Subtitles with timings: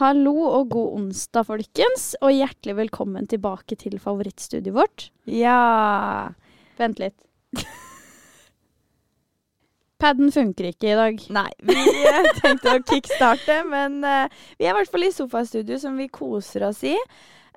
[0.00, 2.04] Hallo og god onsdag, folkens.
[2.24, 5.10] Og hjertelig velkommen tilbake til favorittstudioet vårt.
[5.28, 6.32] Ja
[6.78, 7.18] Vent litt.
[10.00, 11.20] Padden funker ikke i dag.
[11.36, 15.76] Nei, vi eh, tenkte å kickstarte, men uh, vi er i hvert fall i sofastudio
[15.82, 16.96] som vi koser oss i.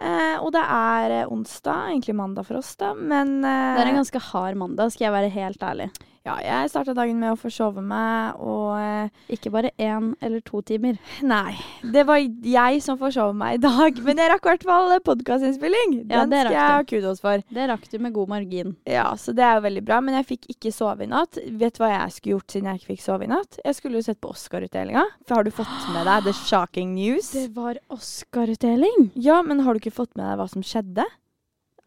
[0.03, 4.01] Uh, og det er onsdag, egentlig mandag for oss, da, men uh, Det er en
[4.01, 5.93] ganske hard mandag, skal jeg være helt ærlig.
[6.23, 10.61] Ja, jeg starta dagen med å forsove meg, og eh, Ikke bare én eller to
[10.63, 10.95] timer.
[11.19, 14.93] Nei, det var jeg som forsov meg i dag, men jeg rakk i hvert fall
[15.03, 15.97] podkastinnspilling.
[16.05, 17.43] Ja, Den skal jeg ha kudos for.
[17.51, 18.71] Det rakk du med god margin.
[18.87, 21.41] Ja, så det er jo veldig bra, men jeg fikk ikke sove i natt.
[21.43, 23.59] Vet du hva jeg skulle gjort siden jeg ikke fikk sove i natt?
[23.59, 25.03] Jeg skulle jo sett på Oscar-utdelinga.
[25.27, 27.33] For har du fått med deg the shocking news?
[27.35, 29.09] Det var Oscar-utdeling.
[29.19, 31.03] Ja, men har du ikke fått med deg hva som skjedde?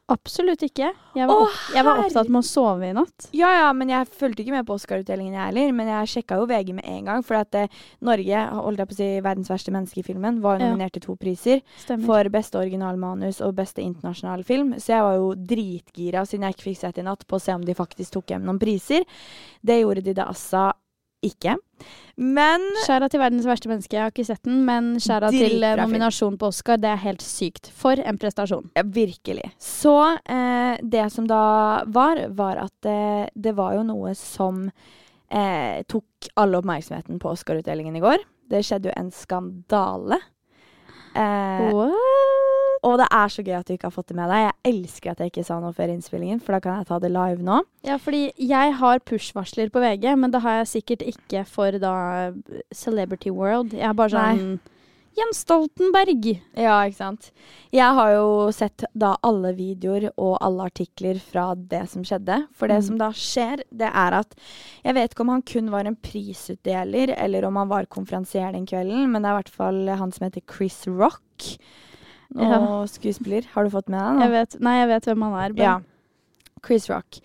[0.09, 0.93] Absolutt ikke.
[1.19, 3.25] Jeg var, opp, jeg var opptatt med å sove i natt.
[3.35, 5.73] Ja, ja, men jeg fulgte ikke med på Oscar-utdelingen jeg heller.
[5.75, 7.67] Men jeg sjekka jo VG med en gang, for at eh,
[8.07, 10.69] Norge, holdt jeg på å si, verdens verste menneske-filmen, var Ja.
[10.71, 11.65] nominert til to priser.
[11.83, 12.07] Stemmer.
[12.07, 14.77] For beste originalmanus og beste internasjonale film.
[14.79, 17.59] Så jeg var jo dritgira, siden jeg ikke fikk sett i natt, på å se
[17.59, 19.03] om de faktisk tok hjem noen priser.
[19.67, 20.69] Det gjorde de da altså
[21.25, 21.57] ikke.
[22.17, 23.97] Men Skjæra til verdens verste menneske.
[23.97, 26.81] Jeg har ikke sett den, men skjæra til eh, nominasjon på Oscar.
[26.81, 27.71] Det er helt sykt.
[27.77, 28.71] For en prestasjon.
[28.77, 29.51] Ja, virkelig.
[29.63, 31.41] Så eh, det som da
[31.87, 37.97] var, var at eh, det var jo noe som eh, tok alle oppmerksomheten på Oscar-utdelingen
[37.99, 38.25] i går.
[38.47, 40.21] Det skjedde jo en skandale.
[41.17, 42.46] Eh, What?
[42.87, 44.45] Og det er så gøy at du ikke har fått det med deg.
[44.47, 47.11] Jeg elsker at jeg ikke sa noe før innspillingen, for da kan jeg ta det
[47.11, 47.59] live nå.
[47.89, 51.97] Ja, fordi jeg har push-varsler på VG, men det har jeg sikkert ikke for da
[52.75, 53.75] Celebrity World.
[53.77, 54.57] Jeg er bare sånn
[55.17, 56.27] Jens Stoltenberg.
[56.61, 57.31] Ja, ikke sant.
[57.73, 62.43] Jeg har jo sett da alle videoer og alle artikler fra det som skjedde.
[62.53, 62.87] For det Mm.
[62.91, 64.35] som da skjer, det er at
[64.85, 68.67] Jeg vet ikke om han kun var en prisutdeler, eller om han var konferansier den
[68.67, 71.57] kvelden, men det er i hvert fall han som heter Chris Rock.
[72.35, 72.87] Og Ja.
[72.87, 73.47] skuespiller.
[73.55, 74.61] Har du fått med deg det?
[74.61, 75.53] nei, jeg vet hvem han er.
[75.53, 75.63] Bare.
[75.63, 75.81] Ja.
[76.67, 77.21] Chris Rock.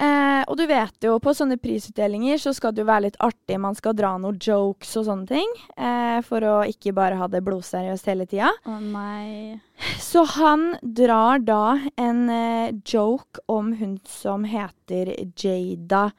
[0.00, 3.58] Eh, og du vet jo, på sånne prisutdelinger så skal det jo være litt artig.
[3.60, 5.50] Man skal dra noen jokes og sånne ting.
[5.76, 8.48] Eh, for å ikke bare ha det blodseriøst hele tida.
[8.64, 9.60] Å nei.
[9.98, 16.12] Så han drar da en eh, joke om hun som heter Jada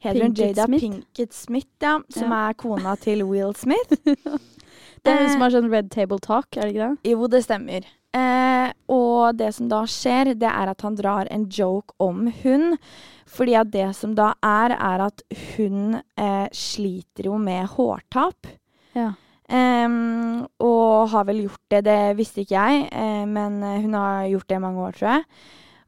[0.00, 0.80] Heter hun Jada Smith?
[0.80, 1.98] Pinkett Smith, ja.
[2.08, 2.48] Som Ja.
[2.48, 3.92] er kona til Will Smith.
[5.04, 7.10] Det er hun Eh, som har sånn Red Table Talk, er det ikke det?
[7.12, 7.86] Jo, det stemmer.
[8.10, 12.76] Eh, og det som da skjer, det er at han drar en joke om hun.
[13.30, 15.22] Fordi at det som da er, er at
[15.54, 18.50] hun eh, sliter jo med hårtap.
[18.98, 19.12] Ja.
[19.50, 19.88] Eh,
[20.66, 24.58] og har vel gjort det, det visste ikke jeg, eh, men hun har gjort det
[24.58, 25.24] i mange år, tror jeg.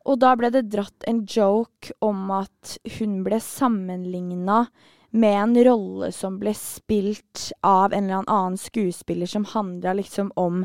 [0.02, 4.64] Og da ble det dratt en joke om at hun ble sammenligna
[5.12, 10.62] med en rolle som ble spilt av en eller annen skuespiller som handla liksom om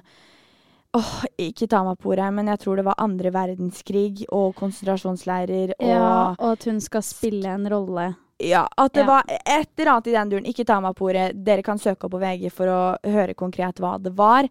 [0.97, 5.73] Åh, ikke ta meg på ordet, men jeg tror det var andre verdenskrig og konsentrasjonsleirer
[5.75, 6.13] og ja.
[6.39, 8.05] Og at hun skal spille en rolle.
[8.39, 9.05] ja, at det Ja.
[9.05, 10.45] var et eller annet i den duren.
[10.47, 11.43] Ikke ta meg på ordet.
[11.43, 14.47] Dere kan søke opp på VG for å høre konkret hva det var.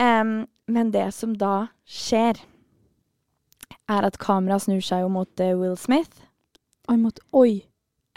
[0.00, 2.40] Um, men det som da skjer,
[3.88, 6.24] er at kameraet snur seg jo mot eh, Will Smith.
[6.88, 7.62] Oi, mot Oi.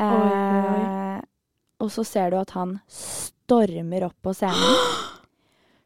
[0.03, 1.21] Eh, oi,
[1.83, 4.77] og så ser du at han stormer opp på scenen.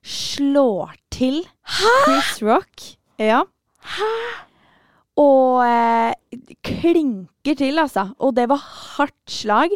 [0.07, 2.83] Slår til Chris Rock.
[3.19, 3.41] Ja.
[5.17, 6.13] Og eh,
[6.65, 8.11] klinker til, altså.
[8.21, 9.73] Og det var hardt slag.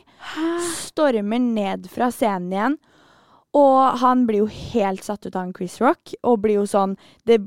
[0.77, 2.79] Stormer ned fra scenen igjen.
[3.57, 6.13] Og han blir jo helt satt ut av en Chris Rock.
[6.23, 6.93] Og blir jo sånn
[7.27, 7.41] Det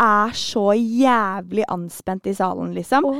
[0.00, 3.04] er så jævlig anspent i salen, liksom.
[3.04, 3.18] Å.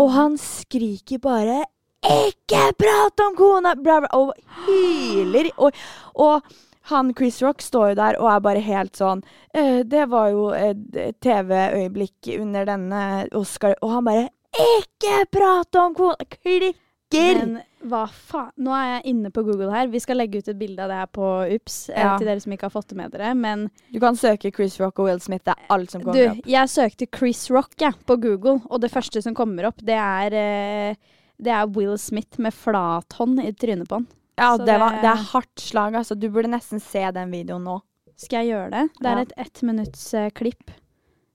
[0.00, 1.64] Og han skriker bare
[2.02, 4.32] 'Ikke prat om kona!' Bla, bla, og
[4.66, 5.50] hyler.
[5.58, 5.72] Og,
[6.14, 6.42] og
[6.90, 9.22] han Chris Rock står jo der og er bare helt sånn
[9.54, 15.94] «Eh, 'Det var jo et TV-øyeblikk under denne Oscar' Og han bare 'Ikke prat om
[15.94, 17.38] kona!' Klikker!
[17.38, 17.60] Men
[17.90, 19.88] hva faen Nå er jeg inne på Google her.
[19.88, 22.16] Vi skal legge ut et bilde av det her på UPS eh, Ja.
[22.18, 23.34] til dere som ikke har fått det med dere.
[23.34, 25.44] Men Du kan søke Chris Rock og Will Smith.
[25.44, 26.46] Det er alt som du, kommer opp.
[26.46, 30.32] jeg søkte Chris Rock ja, på Google, og det første som kommer opp, det er
[30.32, 30.94] eh,
[31.40, 34.06] det er Will Smith med flathånd i trynet på han.
[34.40, 36.14] Ja, det, var, det- er hardt slag, altså.
[36.18, 37.80] Du burde nesten se den videoen nå.
[38.20, 38.84] Skal jeg gjøre det?
[39.00, 39.22] Det er Ja.
[39.22, 40.70] et ett minutts eh, klipp.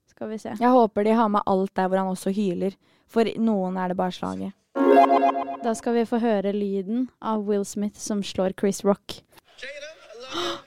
[0.09, 0.53] Skal vi se.
[0.59, 2.75] Jeg håper de har med alt der hvor han også hyler.
[3.07, 4.53] For noen er det bare slaget.
[5.63, 9.21] Da skal vi få høre lyden av Will Smith som slår Chris Rock.
[9.61, 10.59] Jada,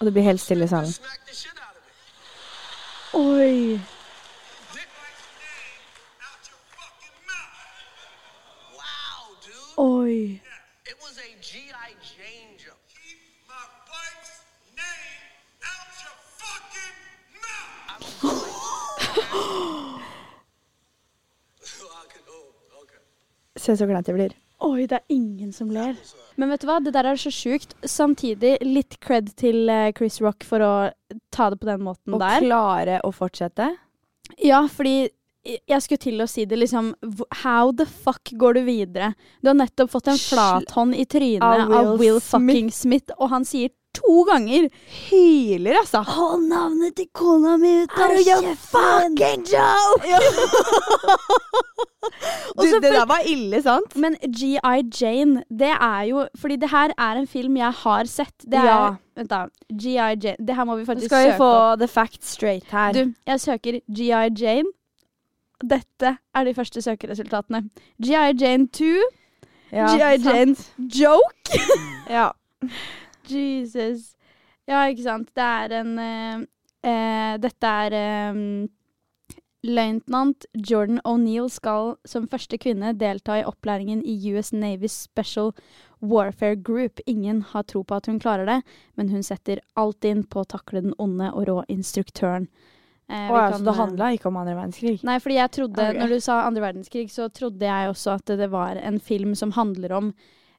[0.00, 0.94] Og det blir helt stille i salen.
[3.12, 3.80] Oi.
[9.76, 10.42] Oi.
[23.56, 24.49] Se så glad det blir.
[24.60, 25.94] Oi, det er ingen som ler.
[26.36, 27.72] Men vet du hva, det der er så sjukt.
[27.88, 30.72] Samtidig litt cred til eh, Chris Rock for å
[31.32, 32.44] ta det på den måten og der.
[32.44, 33.70] klare å fortsette.
[34.44, 35.08] Ja, fordi
[35.40, 36.90] jeg skulle til å si det liksom
[37.40, 39.14] How the fuck går du videre?
[39.40, 43.32] Du har nettopp fått en flathånd i trynet Av av Will Will, fucking Smith, og
[43.32, 44.68] han sier to ganger
[45.08, 46.00] Hyler, altså.
[46.06, 48.56] Hold navnet til kona mi ut av kjeften!
[48.70, 50.06] fucking joke?
[52.56, 53.96] Og Du, det der var ille, sant?
[53.96, 54.82] Men G.I.
[55.00, 58.34] Jane, det er jo Fordi det her er en film jeg har sett.
[58.44, 58.94] Det er, Ja.
[59.16, 59.44] Vent, da.
[59.72, 59.96] G.I.
[59.96, 61.78] Jane Det her må vi faktisk skal vi få opp.
[61.78, 62.92] the facts straight her.
[62.92, 64.30] Du, jeg søker G.I.
[64.42, 64.68] Jane.
[65.60, 67.62] Dette er de første søkeresultatene.
[68.02, 68.32] G.I.
[68.40, 68.84] Jane 2.
[69.72, 70.16] Ja, G.I.
[70.24, 71.60] Jane Joke.
[72.10, 72.28] Ja.
[73.38, 74.14] Jesus.
[74.68, 75.30] Ja, ikke sant.
[75.34, 76.44] Det er en eh,
[76.86, 78.44] eh, Dette er eh,
[79.60, 85.52] Løytnant Jordan O'Neill skal som første kvinne delta i opplæringen i US Navys Special
[86.00, 87.02] Warfare Group.
[87.06, 88.60] Ingen har tro på at hun klarer det,
[88.96, 92.48] men hun setter alt inn på å takle den onde og rå instruktøren.
[93.10, 95.00] Eh, oh, ja, kan, så det eh, handla ikke om andre verdenskrig?
[95.04, 95.98] Nei, fordi jeg trodde, okay.
[95.98, 99.52] når du sa andre verdenskrig, så trodde jeg også at det var en film som
[99.56, 100.12] handler om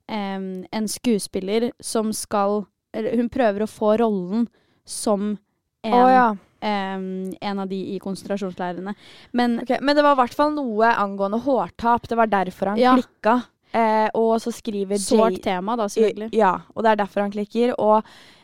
[0.07, 4.50] em, en skuespiller som skal eller Hun prøver å få rollen
[4.83, 5.38] som
[5.83, 6.25] en, oh, ja.
[6.62, 8.92] um, en av de i konsentrasjonsleirene.
[9.31, 12.09] Men okay, Men det var i hvert fall noe angående hårtap.
[12.09, 12.98] Det var derfor han Ja.
[13.00, 13.38] klikka.
[13.71, 16.33] Eh, og så skriver sårt tema, da, selvfølgelig.
[16.36, 17.71] Ja, og det er derfor han klikker.
[17.80, 18.03] Og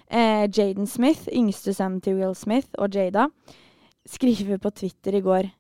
[0.10, 3.28] eh, Jaden Smith, yngste sønnen til Will Smith, og Jada,
[4.08, 5.52] skriver på Twitter i går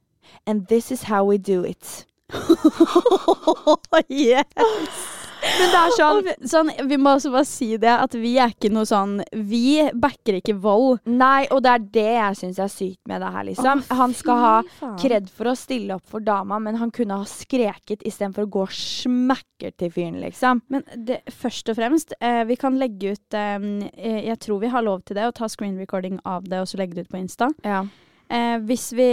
[0.48, 2.06] And this is how we do it.
[5.58, 8.54] Men det er sånn vi- sånn, vi må også bare si det, at vi er
[8.54, 9.18] ikke noe sånn
[9.50, 11.00] Vi backer ikke vold.
[11.10, 13.84] Nei, og det er det jeg syns er sykt med det her, liksom.
[13.86, 14.56] Å, han skal ha
[15.02, 18.66] kred for å stille opp for dama, men han kunne ha skreket istedenfor å gå
[18.68, 20.62] og smekke til fyren, liksom.
[20.74, 23.56] Men det, først og fremst, eh, vi kan legge ut eh,
[23.98, 26.68] eh, Jeg tror vi har lov til det, å ta screen recording av det og
[26.70, 27.50] så legge det ut på Insta.
[27.66, 27.86] Ja.
[28.30, 29.08] Eh, hvis, vi,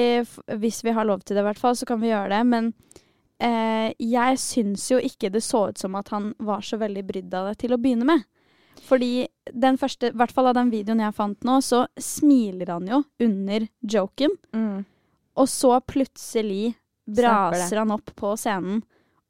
[0.59, 2.43] hvis vi har lov til det, i hvert fall, så kan vi gjøre det.
[2.51, 2.73] Men
[3.43, 7.35] eh, jeg syns jo ikke det så ut som at han var så veldig brydd
[7.35, 8.25] av det til å begynne med.
[8.85, 12.89] Fordi den første, i hvert fall av den videoen jeg fant nå, så smiler han
[12.91, 14.35] jo under joken.
[14.57, 14.83] Mm.
[15.41, 18.83] Og så plutselig braser han opp på scenen,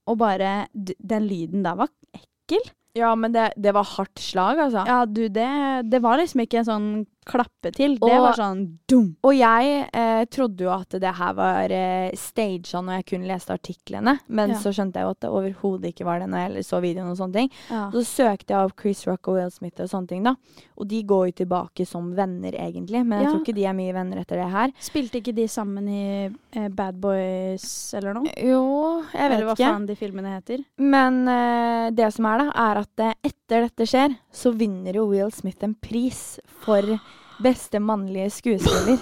[0.04, 2.60] og bare Den lyden der var ekkel.
[2.94, 4.84] Ja, men det, det var hardt slag, altså.
[4.86, 5.48] Ja, du, det,
[5.90, 6.90] det var liksom ikke en sånn
[7.24, 7.94] klappe til.
[7.98, 9.16] Det Og- var sånn dum.
[9.24, 13.50] Og jeg eh, trodde jo at det her var eh, staged når jeg kun leste
[13.56, 14.56] artiklene, men Ja.
[14.56, 17.16] så skjønte jeg jo at det overhodet ikke var det når jeg så videoen og
[17.16, 17.50] sånne ting.
[17.70, 17.90] Ja.
[17.90, 20.34] Så søkte jeg opp Chris Rock og Will Smith og sånne ting, da.
[20.78, 23.30] Og de går jo tilbake som venner, egentlig, men jeg Ja.
[23.32, 24.70] tror ikke de er mye venner etter det her.
[24.80, 28.24] Spilte ikke de sammen i eh, Bad Boys eller noe?
[28.36, 29.72] Jo, jeg vet eller hva ikke.
[29.72, 30.64] faen de filmene heter.
[30.78, 35.30] Men eh, det som er, da, er at etter dette skjer, så vinner jo Will
[35.30, 36.82] Smith en pris for
[37.42, 38.98] beste mannlige skuespiller.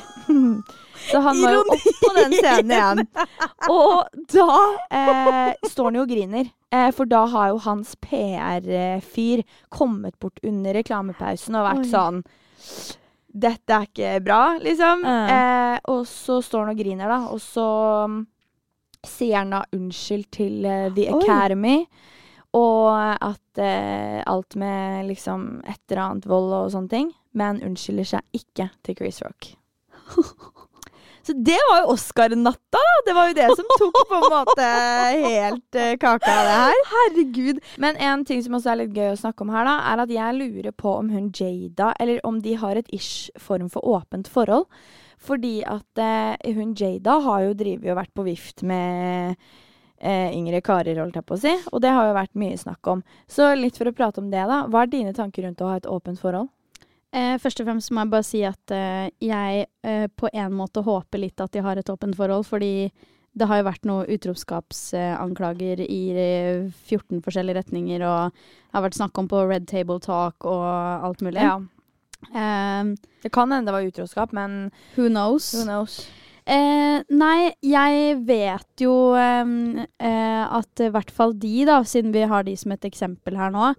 [1.10, 3.04] så han var jo opp på den scenen igjen.
[3.68, 4.48] Og da
[4.90, 6.50] eh, står han jo og griner.
[6.72, 11.90] Eh, for da har jo hans PR-fyr kommet bort under reklamepausen og vært Oi.
[11.92, 12.22] sånn
[13.32, 15.04] Dette er ikke bra, liksom.
[15.08, 17.20] Eh, og så står han og griner, da.
[17.32, 17.68] Og så
[18.12, 18.18] mm,
[19.08, 21.22] sier han da unnskyld til eh, The Oi.
[22.56, 27.12] Og at eh, alt med liksom et eller annet vold og sånne ting.
[27.32, 29.54] Men unnskylder seg ikke til Chris Rock.
[31.22, 32.94] Så det var jo Oscar-natta, da!
[33.06, 34.66] Det var jo det som tok på en måte
[35.22, 36.80] helt eh, kaka av det her.
[36.92, 37.60] Herregud.
[37.82, 40.14] Men en ting som også er litt gøy å snakke om her, da, er at
[40.16, 44.30] jeg lurer på om hun Jada, eller om de har et ish form for åpent
[44.30, 44.66] forhold.
[45.22, 49.38] Fordi at eh, hun Jada har jo drivet og vært på vift med
[50.02, 51.52] eh, yngre karer, holdt jeg på å si.
[51.72, 53.04] Og det har jo vært mye snakk om.
[53.30, 54.64] Så litt for å prate om det, da.
[54.68, 56.50] Hva er dine tanker rundt å ha et åpent forhold?
[57.12, 60.80] Eh, først og fremst må jeg bare si at eh, jeg eh, på en måte
[60.84, 62.88] håper litt at de har et åpent forhold, fordi
[63.36, 68.98] det har jo vært noen utroskapsanklager i eh, 14 forskjellige retninger, og det har vært
[68.98, 70.64] snakk om på Red Table Talk og
[71.08, 71.44] alt mulig.
[71.44, 71.60] Ja.
[72.32, 75.52] Um, Det kan hende det var utroskap, men who knows?
[75.54, 76.06] who knows?
[76.42, 82.46] Eh, nei, jeg vet jo eh, at i hvert fall de, da, siden vi har
[82.46, 83.72] de som et eksempel her nå,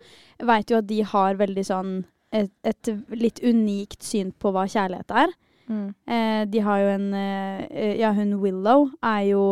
[0.48, 1.96] vet jo at de har veldig sånn
[2.34, 5.34] et, et litt unikt syn på hva kjærlighet er.
[5.68, 5.90] Mm.
[6.12, 9.44] Eh, de har jo en eh, Ja, hun Willow er jo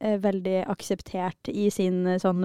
[0.00, 2.44] eh, veldig akseptert i sin eh, sånn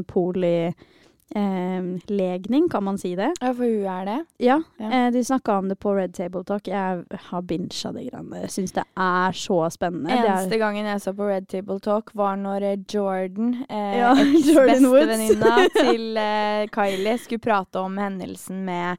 [1.34, 3.34] poli-legning, kan man si det?
[3.42, 4.26] Ja, for hun er det.
[4.38, 4.62] Ja.
[4.78, 4.92] Ja.
[4.92, 6.68] Eh, de snakka om det på Red Table Talk.
[6.68, 8.42] Jeg har bincha de greiene.
[8.42, 10.10] Jeg syns det er så spennende.
[10.10, 14.14] Det Eneste gangen jeg så på Red Table Talk, var når eh, Jordan, eh, Ja,
[14.50, 18.98] Jordan eks-bestevenninna til eh, Kylie, skulle prate om hendelsen med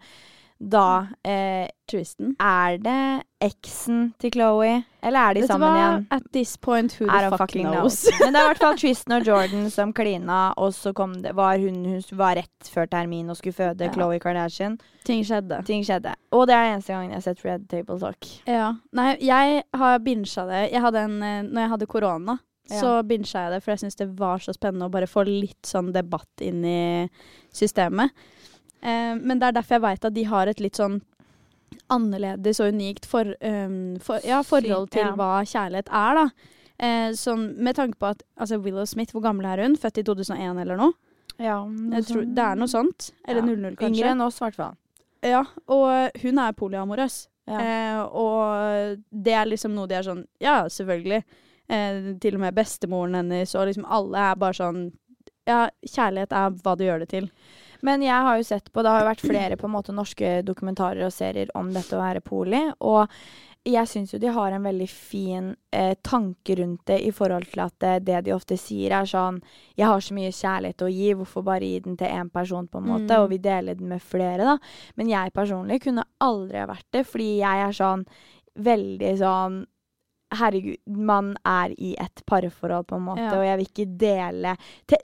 [0.61, 2.35] da eh, Tristan.
[2.41, 5.81] Er det eksen til Chloé, eller er de Vet sammen hva?
[5.83, 6.07] igjen?
[6.17, 8.05] At this point, who the fucking knows?
[8.07, 8.21] knows.
[8.21, 11.35] Men det er i hvert fall Tristan og Jordan som klina, og så kom det,
[11.37, 13.93] var hun, hun var rett før termin og skulle føde Ja.
[13.93, 14.79] Khloe Kardashian.
[15.05, 15.59] Ting skjedde.
[15.69, 16.15] Ting skjedde.
[16.33, 18.31] Og det er den eneste gangen jeg har sett Red Table Talk.
[18.49, 18.71] Ja.
[18.97, 20.63] Nei, jeg har bincha det.
[20.73, 22.39] Jeg hadde en, eh, når jeg hadde korona,
[22.71, 22.79] Ja.
[22.81, 25.67] så bincha jeg det, for jeg syns det var så spennende å bare få litt
[25.69, 27.11] sånn debatt inn i
[27.53, 28.09] systemet.
[28.85, 31.01] Eh, men det er derfor jeg veit at de har et litt sånn
[31.93, 35.15] annerledes og unikt for, um, for, ja, forhold til ja.
[35.19, 36.53] hva kjærlighet er, da.
[36.85, 39.77] Eh, sånn, med tanke på at altså Willow Smith, hvor gammel er hun?
[39.81, 40.95] Født i 2001 eller noe?
[41.39, 43.13] Ja, Jeg tror, det er noe sånt.
[43.27, 43.47] Eller Ja.
[43.47, 43.91] 00, kanskje.
[43.91, 44.77] Yngre enn oss, i hvert fall.
[45.25, 47.29] Ja, og hun er polyamorøs.
[47.49, 51.25] Eh, og det er liksom noe de er sånn Ja, selvfølgelig.
[51.69, 54.93] Eh, til og med bestemoren hennes og liksom alle er bare sånn
[55.47, 57.31] Ja, kjærlighet er hva du gjør det til.
[57.85, 60.39] Men jeg har jo sett på, det har jo vært flere på en måte norske
[60.47, 63.11] dokumentarer og serier om dette å være poli, og
[63.65, 67.63] jeg syns jo de har en veldig fin eh, tanke rundt det i forhold til
[67.65, 69.39] at det, det de ofte sier er sånn
[69.77, 72.83] Jeg har så mye kjærlighet å gi, hvorfor bare gi den til én person, på
[72.83, 73.23] en måte, Mm.
[73.23, 74.59] og vi deler den med flere, da.
[74.97, 78.05] Men jeg personlig kunne aldri ha vært det, fordi jeg er sånn
[78.69, 79.63] veldig sånn
[80.41, 83.33] Herregud, man er i et parforhold, på en måte, Ja.
[83.39, 84.57] og jeg vil ikke dele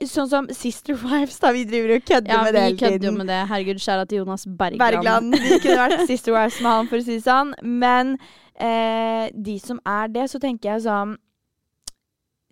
[0.05, 1.51] Sånn som Sister Wives, da.
[1.51, 2.85] Vi driver og kødder Ja, med det hele tiden.
[2.85, 3.39] Ja, vi kødder jo med det.
[3.49, 4.79] Herregud, skjæra til Jonas Bergland.
[4.79, 5.35] Bergland.
[5.41, 7.53] Vi kunne vært Sister Wives med han, for å si det sånn.
[7.63, 8.17] Men
[8.59, 11.17] eh, de som er det, så tenker jeg sånn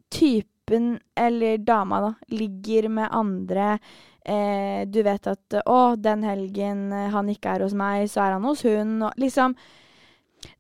[0.10, 3.78] Typen, eller dama, da, ligger med andre.
[4.26, 8.44] Eh, du vet at Å, den helgen han ikke er hos meg, så er han
[8.50, 8.96] hos hun.
[9.06, 9.56] Og liksom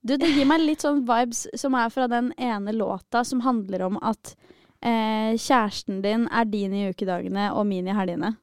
[0.01, 3.86] Du, det gir meg litt sånn vibes som er fra den ene låta som handler
[3.88, 4.36] om at
[4.81, 8.36] eh, kjæresten din er din i ukedagene og min i helgene.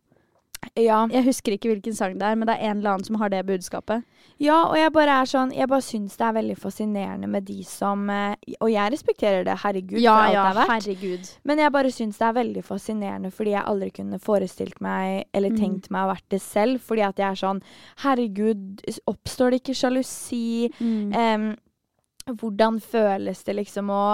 [0.77, 1.07] Ja.
[1.13, 3.31] Jeg husker ikke hvilken sang det er, men det er en eller annen som har
[3.33, 4.03] det budskapet.
[4.43, 7.63] Ja, og jeg bare er sånn Jeg bare syns det er veldig fascinerende med de
[7.65, 10.73] som eh, Og jeg respekterer det, herregud, ja, for alt ja, det er verdt.
[10.75, 11.31] herregud.
[11.49, 15.51] Men jeg bare syns det er veldig fascinerende fordi jeg aldri kunne forestilt meg eller
[15.55, 15.61] Mm.
[15.63, 16.81] tenkt meg å vært det selv.
[16.85, 17.63] Fordi at jeg er sånn
[18.03, 20.69] Herregud, oppstår det ikke sjalusi?
[20.81, 21.15] Mm.
[21.17, 24.05] Um, hvordan føles det liksom å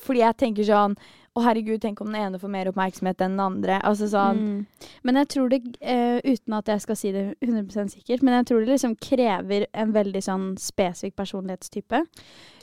[0.00, 0.92] Fordi jeg tenker sånn
[1.38, 3.76] Å, herregud, tenk om den ene får mer oppmerksomhet enn den andre.
[3.86, 4.66] Altså sånn Mm.
[5.06, 8.46] Men jeg tror det, uh, uten at jeg skal si det 100% sikkert, men jeg
[8.50, 12.00] tror det liksom krever en veldig sånn spesifikk personlighetstype.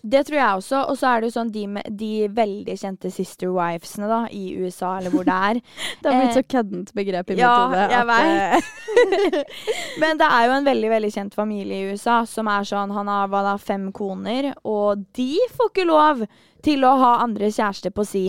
[0.04, 0.82] Det tror jeg også.
[0.92, 4.44] Og så er det jo sånn de, med, de veldig kjente sister wivesene da, i
[4.60, 5.62] USA, eller hvor det er.
[6.02, 7.88] Det har blitt Eh, så køddent begrep i ja, mitt hode.
[7.94, 9.38] jeg at, vet.
[9.38, 9.44] eh,
[10.04, 13.08] Men det er jo en veldig veldig kjent familie i USA som er sånn Han
[13.12, 16.28] har hva da, fem koner, og de får ikke lov
[16.66, 18.26] til å ha andre kjærester på si.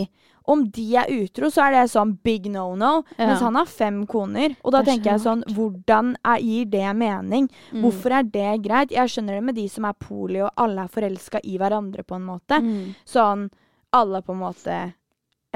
[0.49, 3.03] Om de er utro, så er det sånn big no-no.
[3.19, 3.27] Ja.
[3.29, 4.57] Mens han har fem koner.
[4.65, 7.51] Og da er tenker jeg sånn Hvordan er, gir det mening?
[7.73, 7.83] mm.
[7.85, 8.95] Hvorfor er det greit?
[8.97, 12.17] Jeg skjønner det med de som er poli, og alle er forelska i hverandre, på
[12.17, 12.63] en måte.
[12.65, 12.95] Mm.
[13.09, 13.49] Sånn
[13.97, 14.79] alle på en måte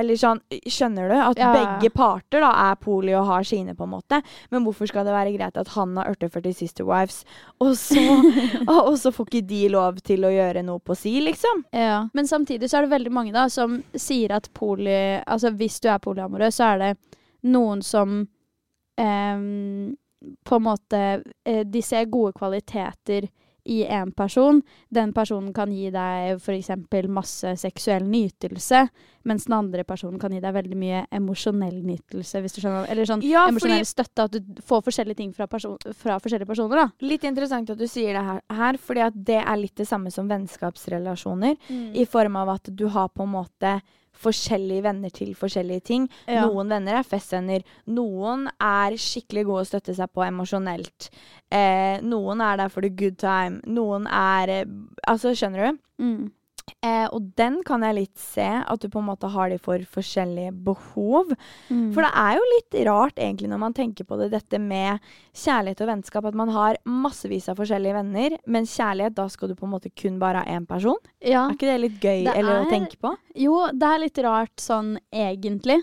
[0.01, 1.15] Eller sånn, skjønner du?
[1.21, 1.51] At Ja.
[1.53, 4.23] begge parter da er poli og har sine, på en måte.
[4.51, 7.25] Men hvorfor skal det være greit at han har 48 sister wives,
[7.61, 8.01] og så,
[8.73, 11.65] og, og så får ikke de lov til å gjøre noe på si, liksom?
[11.77, 12.09] Ja.
[12.15, 14.97] Men samtidig så er det veldig mange da som sier at poli
[15.27, 16.93] Altså hvis du er polyamorøs, så er det
[17.53, 18.23] noen som
[18.97, 19.39] eh,
[20.45, 23.29] på en måte eh, De ser gode kvaliteter
[23.65, 24.61] i en person.
[24.89, 26.71] Den personen kan gi deg f.eks.
[27.09, 28.89] masse seksuell nytelse,
[29.29, 32.43] mens den andre personen kan gi deg veldig mye emosjonell nytelse.
[32.43, 32.91] Hvis du skjønner.
[32.91, 34.27] Eller sånn Ja, emosjonell støtte.
[34.27, 36.85] At du får forskjellige ting fra, person fra forskjellige personer.
[36.85, 37.07] da.
[37.07, 40.11] Litt interessant at du sier det her, her fordi at det er litt det samme
[40.11, 41.57] som vennskapsrelasjoner.
[41.95, 43.81] I form av at du har på en måte
[44.23, 46.09] forskjellige venner til forskjellige ting.
[46.27, 46.47] Ja.
[46.47, 47.65] Noen venner er festvenner.
[47.91, 51.09] Noen er skikkelig gode å støtte seg på emosjonelt.
[51.53, 53.61] Eh, noen er der for the good time.
[53.67, 54.79] Noen er eh,
[55.09, 55.83] Altså, skjønner du?
[56.03, 56.31] Mm.
[56.83, 59.79] Eh, og den kan jeg litt se, at du på en måte har de for
[59.79, 61.31] forskjellige behov.
[61.71, 61.93] Mm.
[61.95, 65.01] For det er jo litt rart, egentlig, når man tenker på det, dette med
[65.35, 69.55] kjærlighet og vennskap, at man har massevis av forskjellige venner, men kjærlighet, da skal du
[69.55, 70.97] på en måte kun bare ha én person.
[71.21, 71.47] ja.
[71.49, 73.17] Er ikke det litt gøy Det eller å er- tenke på?
[73.37, 75.83] Jo, det er litt rart sånn egentlig.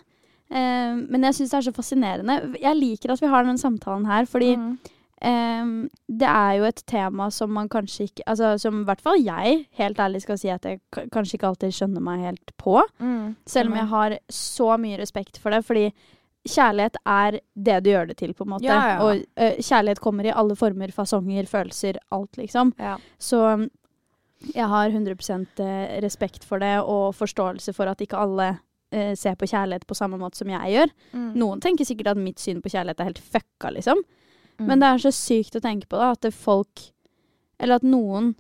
[0.52, 2.56] Eh, men jeg syns det er så fascinerende.
[2.60, 4.78] Jeg liker at vi har den samtalen her, fordi Mm.
[5.22, 9.18] Ehm, det er jo et tema som man kanskje ikke Altså som i hvert fall
[9.20, 10.80] jeg helt ærlig skal si at jeg
[11.12, 12.78] kanskje ikke alltid skjønner meg helt på.
[13.04, 13.36] Mm.
[13.50, 15.90] Selv om jeg har så mye respekt for det, fordi
[16.48, 18.70] kjærlighet er det du gjør det til, på en måte.
[18.70, 19.02] Ja, ja.
[19.04, 22.72] Og uh, kjærlighet kommer i alle former, fasonger, følelser, alt, liksom.
[22.80, 22.96] Ja.
[23.20, 23.68] Så um,
[24.56, 25.18] jeg har 100
[25.60, 29.98] eh, respekt for det, og forståelse for at ikke alle uh, ser på kjærlighet på
[30.00, 30.96] samme måte som jeg gjør.
[31.12, 31.30] Mm.
[31.42, 34.06] Noen tenker sikkert at mitt syn på kjærlighet er helt fucka, liksom.
[34.60, 34.68] Mm.
[34.68, 36.90] Men det er så sykt å tenke på da, at folk
[37.60, 38.34] Eller at noen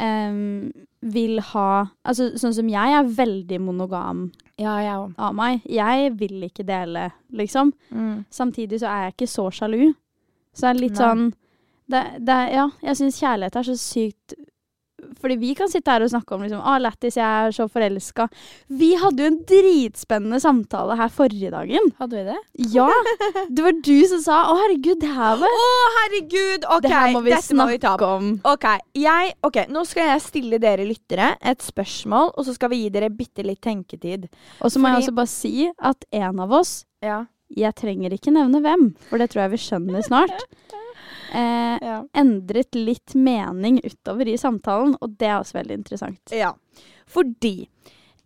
[0.00, 1.68] um, vil ha
[2.04, 4.26] Altså sånn som jeg er veldig monogam
[4.60, 5.64] Ja, jeg av meg.
[5.66, 7.72] Jeg vil ikke dele, liksom.
[7.90, 8.24] Mm.
[8.30, 9.94] Samtidig så er jeg ikke så sjalu.
[10.52, 11.00] Så det er litt Nei.
[11.00, 11.24] sånn
[11.90, 14.36] det, det, Ja, jeg syns kjærlighet er så sykt
[15.22, 18.28] Fordi vi kan sitte her og snakke om liksom, ah, Lættis, jeg er så forelska.
[18.68, 21.90] Vi hadde jo en dritspennende samtale her forrige dagen.
[21.98, 22.38] Hadde vi det?
[22.74, 22.88] Ja!
[23.50, 25.66] Det var du som sa 'Å, herregud, det her var Å,
[25.98, 26.66] herregud!
[26.68, 28.32] OK, Det her må vi dette må vi ta om.
[28.44, 28.66] Ok,
[28.98, 32.90] jeg, ok, Nå skal jeg stille dere lyttere et spørsmål, og så skal vi gi
[32.94, 34.28] dere bitte litt tenketid.
[34.60, 37.24] Og så må jeg også bare si at en av oss Ja.
[37.52, 40.46] Jeg trenger ikke nevne hvem, for det tror jeg vi skjønner snart.
[41.32, 42.04] Eh, Ja.
[42.14, 46.20] endret litt mening utover i samtalen, og det er også veldig interessant.
[46.30, 46.52] ja.
[47.06, 47.68] Fordi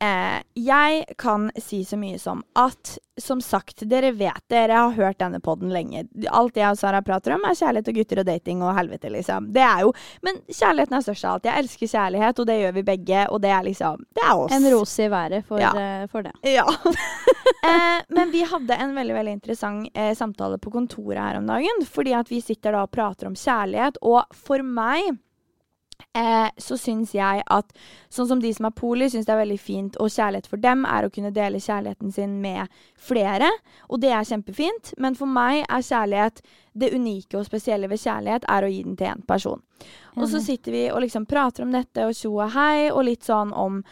[0.02, 5.18] eh, jeg kan si så mye som at som sagt, dere vet, dere har hørt
[5.18, 6.02] denne podden lenge.
[6.28, 9.48] Alt jeg og Sara prater om, er kjærlighet og gutter og dating og helvete, liksom.
[9.56, 9.94] Det er jo
[10.26, 11.48] Men kjærligheten er størst av alt.
[11.48, 14.52] Jeg elsker kjærlighet, og det gjør vi begge, og det er liksom Det er oss.
[14.52, 15.72] En rose i været for, Ja.
[15.72, 16.34] uh, for det.
[16.44, 16.66] Ja.
[17.70, 21.86] eh, men vi hadde en veldig veldig interessant eh, samtale på kontoret her om dagen.
[21.88, 23.96] Fordi at vi sitter da og prater om kjærlighet.
[24.02, 25.16] Og for meg
[26.16, 27.74] eh, så syns jeg at
[28.12, 29.98] sånn som de som er poli, syns det er veldig fint.
[30.02, 33.50] Og kjærlighet for dem er å kunne dele kjærligheten sin med flere.
[33.90, 34.94] Og det er kjempefint.
[35.02, 36.42] Men for meg er kjærlighet
[36.76, 39.62] det unike og spesielle ved kjærlighet er å gi den til én person.
[40.16, 43.26] Og så sitter vi og liksom prater om dette og tjo og hei, og litt
[43.28, 43.82] sånn om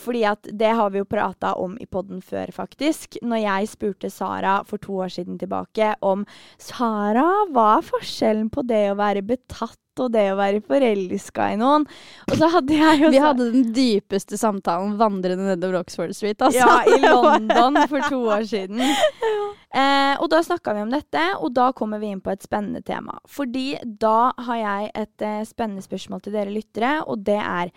[0.00, 3.18] fordi at det har vi jo prata om i podden før, faktisk.
[3.22, 6.24] Når jeg spurte Sara for to år siden tilbake om
[6.58, 11.58] Sara, hva er forskjellen på det å være betatt og det å være forelska i
[11.60, 11.86] noen?
[12.28, 16.64] Og så hadde jeg jo Vi hadde den dypeste samtalen vandrende nedover Oxford Street, altså.
[16.64, 18.80] ja, i London for to år siden.
[18.80, 22.80] Eh, og da snakka vi om dette, og da kommer vi inn på et spennende
[22.84, 23.18] tema.
[23.28, 27.72] Fordi da har jeg et eh, spennende spørsmål til dere lyttere, og det er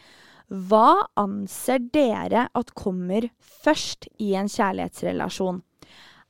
[0.50, 5.62] Hva anser dere at kommer først i en kjærlighetsrelasjon?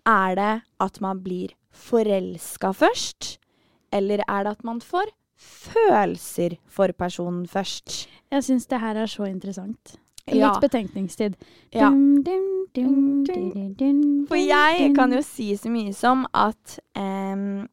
[0.08, 0.52] Er det
[0.84, 3.38] at man blir forelska først,
[3.94, 8.08] eller er det at man får følelser for personen først?
[8.32, 9.96] Jeg syns det her er så interessant.
[10.30, 10.60] Litt Ja.
[10.62, 11.36] betenkningstid.
[11.74, 11.90] Ja.
[11.90, 12.24] Dum,
[12.76, 17.68] dum, dum, For jeg kan jo si så mye som at em,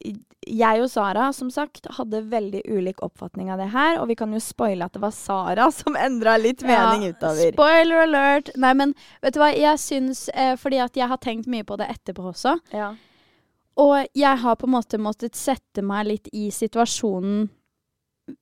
[0.00, 3.98] jeg og Sara, som sagt, hadde veldig ulik oppfatning av det her.
[4.00, 7.52] Og vi kan jo spoile at det var Sara som endra litt mening Ja, utover.
[7.54, 8.50] Spoiler alert!
[8.60, 11.78] Nei, men vet du hva, jeg syns eh, Fordi at jeg har tenkt mye på
[11.80, 12.56] det etterpå også.
[12.74, 12.94] Ja.
[13.80, 17.48] Og jeg har på en måte måttet sette meg litt i situasjonen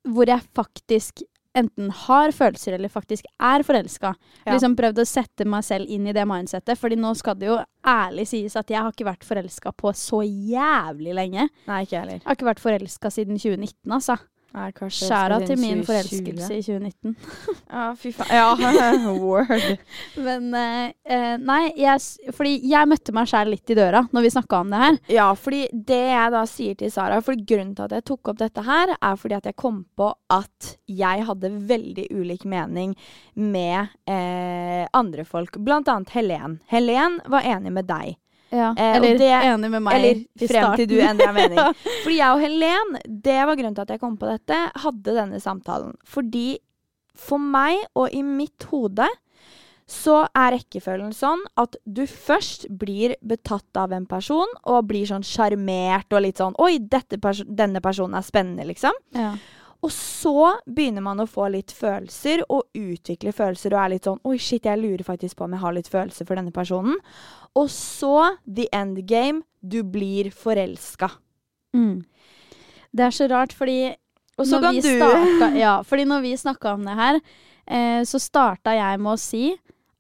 [0.08, 1.22] hvor jeg faktisk
[1.56, 4.14] enten har følelser eller faktisk er forelska.
[4.44, 4.54] Ja.
[4.54, 6.78] Liksom prøvd å sette meg selv inn i det mindsettet.
[6.80, 7.58] Fordi nå skal det jo
[7.88, 11.48] ærlig sies at jeg har ikke vært forelska på så jævlig lenge.
[11.68, 12.20] Nei, ikke heller.
[12.20, 14.18] Jeg har ikke vært forelska siden 2019, altså.
[14.48, 15.86] Skjæra til min 2020.
[15.86, 17.16] forelskelse i 2019.
[17.68, 18.30] Ja, fy faen.
[18.32, 19.50] Ja, word.
[20.26, 24.32] Men eh, eh, nei, jeg, fordi jeg møtte meg sjæl litt i døra når vi
[24.32, 24.98] snakka om det her.
[25.12, 28.40] Ja, fordi det jeg da sier til Sara For grunnen til at jeg tok opp
[28.40, 32.96] dette her, er fordi at jeg kom på at jeg hadde veldig ulik mening
[33.36, 35.60] med eh, andre folk.
[35.60, 36.58] Blant annet Helen.
[36.72, 38.16] Helen var enig med deg.
[38.50, 38.70] Ja.
[38.76, 40.76] Eh, eller det- enig med meg Eller i frem starten.
[40.76, 41.58] til du endrer mening.
[42.04, 45.40] Fordi jeg og Helen, det var grunnen til at jeg kom på dette, hadde denne
[45.40, 45.94] samtalen.
[46.04, 46.58] Fordi
[47.18, 49.08] for meg og i mitt hode
[49.88, 55.24] så er rekkefølgen sånn at du først blir betatt av en person og blir sånn
[55.24, 56.74] sjarmert og litt sånn Oi,
[57.16, 58.92] perso denne personen er spennende, liksom.
[59.16, 59.32] ja.
[59.86, 64.18] Og så begynner man å få litt følelser og utvikle følelser og er litt sånn
[64.26, 66.98] Oi, shit, jeg lurer faktisk på om jeg har litt følelser for denne personen.
[67.58, 71.12] Og så, the end game, du blir forelska.
[71.76, 72.02] Mm.
[72.90, 73.94] Det er så rart, fordi
[74.38, 77.20] Og så kan du starta, Ja, fordi når vi snakka om det her,
[77.66, 79.44] eh, så starta jeg med å si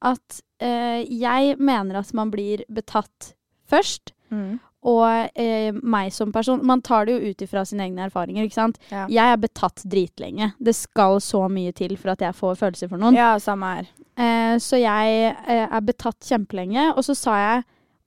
[0.02, 3.34] at eh, jeg mener at man blir betatt
[3.70, 4.14] først.
[4.30, 4.58] mm.
[4.86, 8.44] Og eh, meg som person Man tar det jo ut ifra sine egne erfaringer.
[8.46, 8.78] ikke sant?
[8.92, 9.06] Ja.
[9.10, 10.52] Jeg er betatt dritlenge.
[10.58, 13.16] Det skal så mye til for at jeg får følelser for noen.
[13.18, 13.88] ja, samme her.
[14.18, 16.92] Eh, så jeg eh, er betatt kjempelenge.
[16.96, 17.64] Og så sa jeg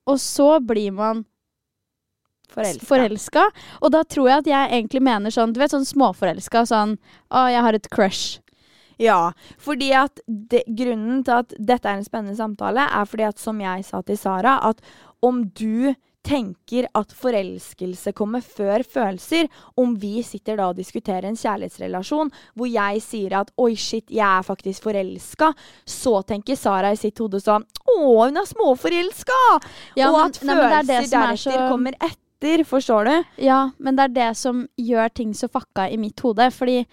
[0.07, 1.25] Og så blir man
[2.51, 2.85] Forelska.
[2.85, 3.43] forelska.
[3.81, 6.97] Og da tror jeg at jeg egentlig mener sånn, du vet sånn småforelska, sånn
[7.31, 8.39] å, jeg har et crush.
[8.99, 13.39] Ja, fordi at de, grunnen til at dette er en spennende samtale, er fordi at
[13.39, 14.81] som jeg sa til Sara, at
[15.23, 19.47] om du tenker at forelskelse kommer før følelser,
[19.81, 24.21] om vi sitter da og diskuterer en kjærlighetsrelasjon hvor jeg sier at oi, shit, jeg
[24.25, 25.51] er faktisk forelska,
[25.89, 27.95] så tenker Sara i sitt hode sånn å,
[28.27, 29.39] hun er småforelska!
[29.97, 32.63] Ja, og men- at nei, men det er følelser det er deretter så- kommer etter,
[32.65, 33.43] forstår du?
[33.43, 36.51] Ja, men det er det som gjør ting så fucka i mitt hode.
[36.51, 36.85] Fordi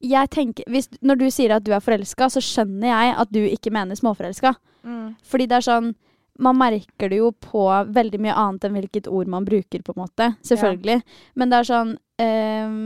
[0.00, 3.40] jeg tenker hvis, Når du sier at du er forelska, så skjønner jeg at du
[3.46, 4.54] ikke mener småforelska.
[5.24, 5.94] Fordi det er sånn
[6.38, 10.02] Man merker det jo på veldig mye annet enn hvilket ord man bruker, på en
[10.02, 10.30] måte.
[10.46, 11.00] Selvfølgelig.
[11.34, 12.78] Men det er sånn um,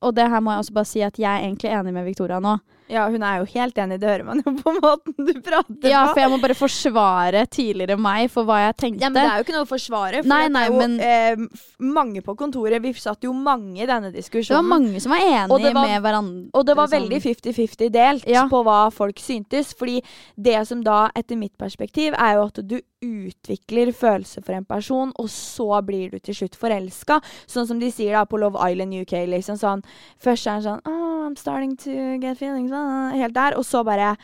[0.00, 2.40] Og det her må jeg også bare si at jeg er egentlig enig med Victoria
[2.40, 2.58] nå.
[2.88, 6.06] Ja, hun er jo helt enig, det hører man jo på måten du prater Ja,
[6.12, 9.02] for jeg må bare forsvare tidligere meg for hva jeg tenkte.
[9.04, 10.22] Ja, men Det er jo ikke noe å forsvare.
[10.22, 11.36] For Nei, det er jo men- eh,
[11.80, 12.80] mange på kontoret.
[12.82, 14.48] Vi satt jo mange i denne diskusjonen.
[14.48, 16.50] det var mange som var enige var- med hverandre.
[16.54, 17.08] og det var sånn.
[17.08, 18.46] veldig 50-50 delt Ja.
[18.48, 19.74] på hva folk syntes.
[19.74, 20.02] Fordi
[20.40, 25.12] det som da, etter mitt perspektiv, er jo at du utvikler følelser for en person,
[25.14, 27.20] og så blir du til slutt forelska.
[27.46, 29.14] Sånn som de sier da på Love Island UK.
[29.30, 29.84] liksom sånn
[30.18, 32.72] Først er det sånn Oh, I'm starting to get feelings.
[32.72, 33.56] ah», Helt der.
[33.56, 34.16] Og så bare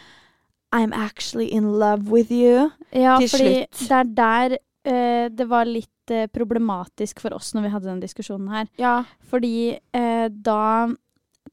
[0.75, 2.71] I'm actually in love with you.
[2.93, 3.89] Ja, til fordi slutt.
[3.89, 4.57] det er der
[4.89, 8.67] uh, det var litt uh, problematisk for oss når vi hadde den diskusjonen her.
[8.79, 9.05] Ja.
[9.23, 10.89] Fordi uh, da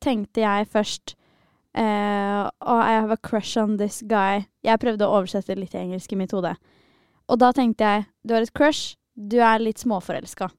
[0.01, 1.15] tenkte jeg først
[1.77, 4.47] uh, oh, I have a crush on this guy.
[4.63, 6.55] Jeg prøvde å oversette litt engelsk i mitt hode.
[7.29, 10.49] Og da tenkte jeg du har et crush, du er litt småforelska.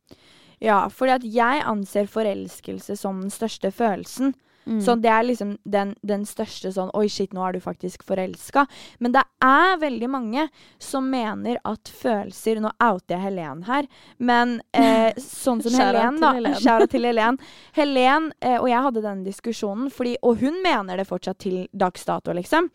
[0.62, 4.35] Ja, fordi at jeg anser forelskelse som den største følelsen.
[4.64, 4.79] Mm.
[4.81, 8.62] Så det er liksom den, den største sånn Oi, shit, nå er du faktisk forelska.
[9.03, 10.46] Men det er veldig mange
[10.83, 13.88] som mener at følelser Nå outer jeg Helen her,
[14.22, 16.33] men eh, sånn som Helen, da.
[16.62, 17.40] Skjæra til Helen.
[17.75, 22.07] Helen eh, og jeg hadde den diskusjonen, fordi, og hun mener det fortsatt til dags
[22.07, 22.70] dato, liksom,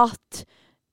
[0.00, 0.44] at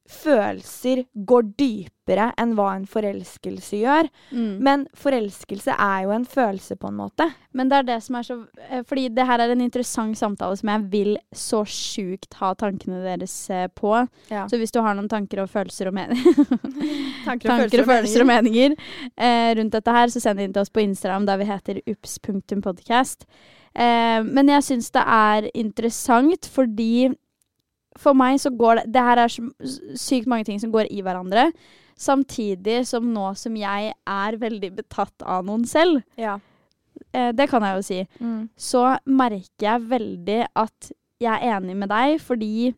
[0.08, 4.08] følelser går dypere enn hva en forelskelse gjør.
[4.32, 4.54] Mm.
[4.64, 7.28] Men forelskelse er jo en følelse, på en måte.
[7.58, 8.38] Men det er det som er så
[8.70, 13.02] eh, Fordi det her er en interessant samtale som jeg vil så sjukt ha tankene
[13.04, 13.94] deres eh, på.
[14.32, 14.48] Ja.
[14.48, 16.48] Så hvis du har noen tanker og følelser og meninger
[17.28, 20.64] Tanker tanker og følelser og meninger eh, rundt dette her, så send det inn til
[20.64, 23.28] oss på Instagram der vi heter ups.podcast.
[23.78, 27.10] Eh, men jeg syns det er interessant fordi
[27.98, 29.44] for meg så går det Det her er så
[29.98, 31.52] sykt mange ting som går i hverandre.
[31.98, 36.40] Samtidig som nå som jeg er veldig betatt av noen selv, Ja.
[37.14, 38.50] eh, det kan jeg jo si, Mm.
[38.58, 42.76] så merker jeg veldig at jeg er enig med deg, fordi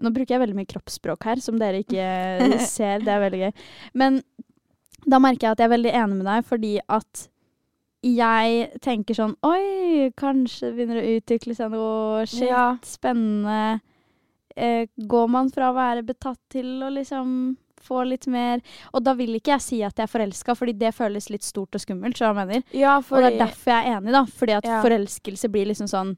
[0.00, 1.98] Nå bruker jeg veldig mye kroppsspråk her, som dere ikke
[2.70, 3.00] ser.
[3.00, 3.52] Det er veldig gøy.
[3.94, 4.22] Men
[5.04, 7.28] da merker jeg at jeg er veldig enig med deg, fordi at
[8.06, 12.76] jeg tenker sånn Oi, kanskje begynner å utvikle seg noe shit, Ja.
[12.80, 13.80] spennende.
[14.58, 18.58] Eh, går man fra å være betatt til å liksom få litt mer
[18.92, 21.76] Og da vil ikke jeg si at jeg er forelska, fordi det føles litt stort
[21.78, 22.18] og skummelt.
[22.18, 22.64] Så jeg mener.
[22.74, 24.24] Ja, Og det er derfor jeg er enig, da.
[24.26, 24.80] Fordi at Ja.
[24.82, 26.16] forelskelse blir liksom sånn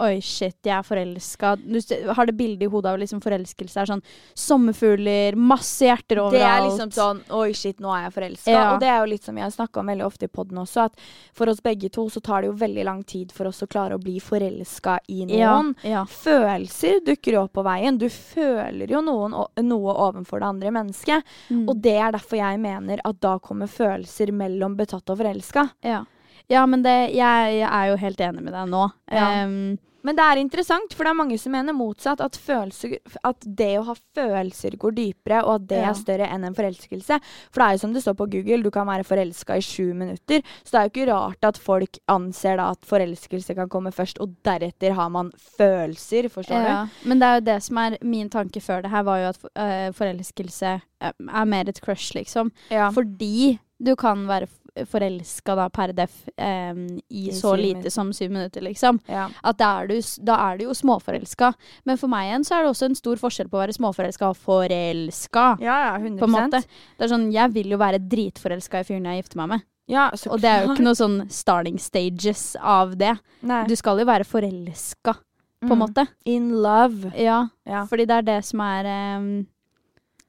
[0.00, 1.54] Oi, shit, jeg er forelska.
[1.60, 1.78] Du
[2.16, 4.02] har det bildet i hodet av liksom forelskelse er sånn
[4.38, 6.40] sommerfugler, masse hjerter overalt.
[6.40, 8.54] Det er liksom sånn Oi, shit, nå er jeg forelska.
[8.54, 8.64] Ja.
[8.74, 10.86] Og det er jo litt som vi har snakka om veldig ofte i poden også,
[10.88, 11.04] at
[11.36, 13.96] for oss begge to så tar det jo veldig lang tid for oss å klare
[13.96, 15.74] å bli forelska i noen.
[15.82, 16.04] Ja, ja.
[16.10, 17.98] Følelser dukker jo opp på veien.
[18.00, 19.36] Du føler jo noen,
[19.66, 21.36] noe overfor det andre mennesket.
[21.50, 21.66] Mm.
[21.68, 25.68] Og det er derfor jeg mener at da kommer følelser mellom betatt og forelska.
[25.86, 26.02] ja.
[26.50, 28.88] ja, men det, jeg, jeg er jo helt enig med deg nå.
[29.10, 29.28] Ja.
[29.44, 32.20] Em, Men det er interessant, for det er mange som mener motsatt.
[32.24, 35.90] At, følelser, at det å ha følelser går dypere, og at det Ja.
[35.90, 37.20] er større enn en forelskelse.
[37.50, 39.92] For det er jo som det står på Google, du kan være forelska i sju
[39.94, 40.42] minutter.
[40.64, 44.20] Så det er jo ikke rart at folk anser da at forelskelse kan komme først,
[44.20, 46.28] og deretter har man følelser.
[46.32, 46.86] Forstår ja.
[47.04, 49.44] Men det er jo det som er min tanke før det her, var jo at
[49.56, 52.50] eh, forelskelse eh, er mer et crush, liksom.
[52.70, 52.90] Ja.
[52.90, 54.46] Fordi du kan være
[54.86, 57.90] forelska da per def em, i I så lite min.
[57.90, 59.00] som syv minutter, liksom.
[59.10, 59.28] ja.
[59.42, 61.52] At da er, du, da er du jo småforelska.
[61.84, 64.28] Men for meg igjen så er det også en stor forskjell på å være småforelska
[64.30, 65.46] og forelska.
[65.60, 66.62] Ja, ja, 100 På en måte.
[66.96, 69.66] Det er sånn, Jeg vil jo være dritforelska i fyren jeg gifter meg med.
[69.90, 73.16] Ja, Og det er jo ikke noe sånn starting stages av det.
[73.42, 73.64] Nei.
[73.66, 75.16] Du skal jo være forelska,
[75.60, 75.82] på en Mm.
[75.82, 76.06] måte.
[76.24, 77.12] In love.
[77.18, 77.84] Ja, Ja.
[77.86, 79.46] fordi det er det som er em,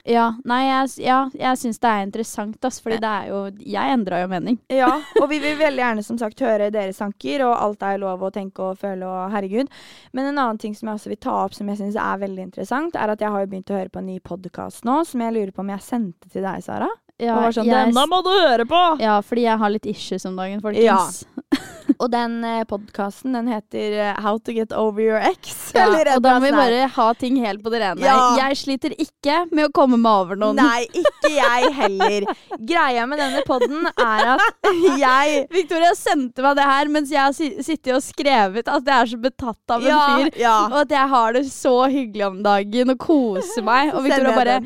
[0.05, 2.79] Ja, nei, jeg, ja, jeg syns det er interessant, ass.
[2.81, 4.57] Fordi det er jo Jeg endra jo mening.
[4.81, 4.89] Ja,
[5.21, 8.31] og vi vil veldig gjerne som sagt høre deres tanker, og alt er lov å
[8.33, 9.69] tenke og føle og herregud.
[10.13, 12.47] Men en annen ting som jeg også vil ta opp som jeg syns er veldig
[12.49, 15.21] interessant, er at jeg har jo begynt å høre på en ny podkast nå, som
[15.21, 16.89] jeg lurer på om jeg sendte til deg, Sara.
[17.21, 19.85] Ja, og var sånn jeg- 'Denne må du høre på!' Ja, fordi jeg har litt
[19.85, 21.25] issues om dagen, folkens.
[22.01, 25.69] Og den eh, podkasten, den heter eh, 'How to get over your ex'.
[25.75, 25.85] Ja,
[26.15, 28.01] og da må vi bare ha ting helt på det rene.
[28.01, 28.15] Ja.
[28.39, 30.57] Jeg sliter ikke med å komme meg over noen.
[30.57, 32.25] Nei, ikke jeg heller.
[32.57, 34.71] Greia med denne podden er at
[35.05, 38.97] jeg Victoria sendte meg det her mens jeg har si- sittet og skrevet at jeg
[38.97, 40.31] er så betatt av en ja, fyr.
[40.71, 43.93] Og at jeg har det så hyggelig om dagen og koser meg.
[43.93, 44.57] Og Victoria bare.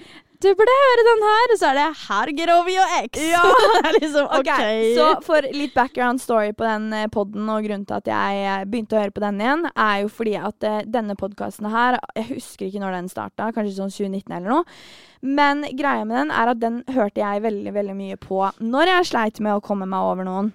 [0.43, 1.53] Du burde høre den her!
[1.53, 3.19] Og så er det Her get over your ex.
[3.21, 3.43] Ja.
[3.75, 4.73] Det er liksom, Ok, ok.
[4.97, 8.65] Så for litt background story på den poden, podden, og grunnen til at jeg eh,
[8.69, 12.27] begynte å høre på den igjen, er jo fordi at eh, denne podkasten her Jeg
[12.33, 14.79] husker ikke når den starta, kanskje sånn 2019 eller noe.
[15.25, 19.09] Men greia med den er at den hørte jeg veldig veldig mye på når jeg
[19.11, 20.53] sleit med å komme meg over noen.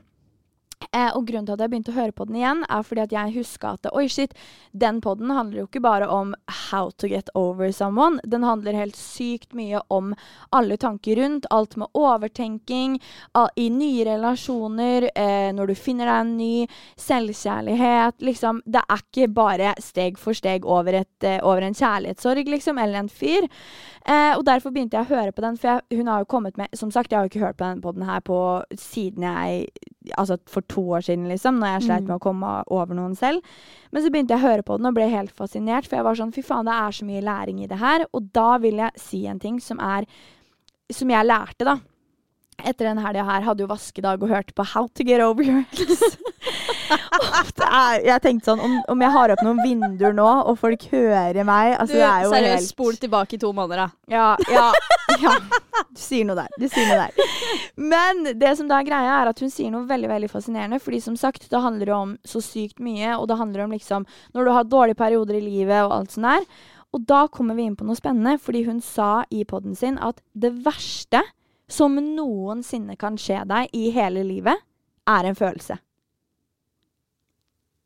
[0.91, 3.13] Eh, og grunnen til at jeg begynte å høre på den igjen, er fordi at
[3.15, 4.33] jeg huska at oi, shit,
[4.73, 6.33] den podden handler jo ikke bare om
[6.71, 8.19] how to get over someone.
[8.25, 10.15] Den handler helt sykt mye om
[10.57, 12.97] alle tanker rundt, alt med overtenking,
[13.39, 16.55] all, i nye relasjoner, eh, når du finner deg en ny,
[17.01, 18.19] selvkjærlighet.
[18.25, 22.81] Liksom, det er ikke bare steg for steg over, et, eh, over en kjærlighetssorg, liksom,
[22.81, 23.47] eller en fyr.
[24.09, 26.57] Eh, og derfor begynte jeg å høre på den, for jeg, hun har jo kommet
[26.57, 29.69] med Som sagt, jeg har jo ikke hørt på den podden her på siden jeg
[30.17, 32.07] Altså for to år siden, liksom, når jeg sleit Mm.
[32.09, 33.43] med å komme over noen selv.
[33.93, 36.15] Men så begynte jeg å høre på den og ble helt fascinert, for jeg var
[36.15, 38.07] sånn fy faen, det er så mye læring i det her.
[38.15, 40.07] Og da vil jeg si en ting som er
[40.91, 41.77] Som jeg lærte, da.
[42.65, 45.65] Etter den helga her hadde jo vaskedag og hørte på How to get over your
[45.73, 46.01] ex.
[47.71, 51.45] Er, jeg tenkte sånn, om, om jeg har opp noen vinduer nå, og folk hører
[51.47, 54.17] meg altså, Du, er seriøst, helt spol tilbake i to måneder, da.
[54.17, 54.65] ja, ja,
[55.23, 55.35] ja.
[55.91, 56.51] Du sier noe der.
[56.59, 57.31] Du sier noe der.
[57.79, 60.81] Men det som da er greia, er at hun sier noe veldig veldig fascinerende.
[60.83, 63.17] Fordi som sagt, det handler om så sykt mye.
[63.17, 66.29] Og det handler om liksom når du har dårlige perioder i livet og alt sånt
[66.31, 66.47] der.
[66.95, 70.23] Og da kommer vi inn på noe spennende, fordi hun sa i poden sin at
[70.35, 71.23] det verste
[71.71, 74.59] som noensinne kan skje deg i hele livet,
[75.11, 75.77] er en følelse.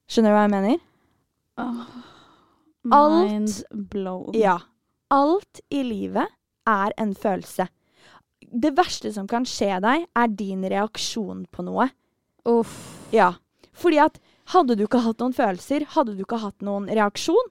[0.09, 0.83] Skjønner du hva jeg mener?
[2.93, 4.35] Alt- Mind blown.
[4.37, 4.59] Ja.
[5.15, 6.29] Alt i livet
[6.69, 7.69] er en følelse.
[8.55, 11.89] Det verste som kan skje deg, er din reaksjon på noe.
[12.45, 12.75] Uff.
[13.13, 13.33] Ja.
[13.73, 14.21] Fordi at
[14.53, 17.49] hadde du ikke hatt noen følelser, hadde du ikke hatt noen reaksjon,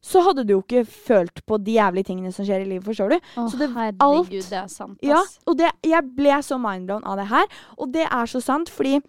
[0.00, 3.10] så hadde du jo ikke følt på de jævlige tingene som skjer i livet, forstår
[3.10, 3.16] du?
[3.36, 7.02] Å, Så det- herregud, alt- det er sant, Ja, og det, jeg ble så mindblown
[7.04, 7.46] av det her.
[7.78, 9.00] Og det er så sant, fordi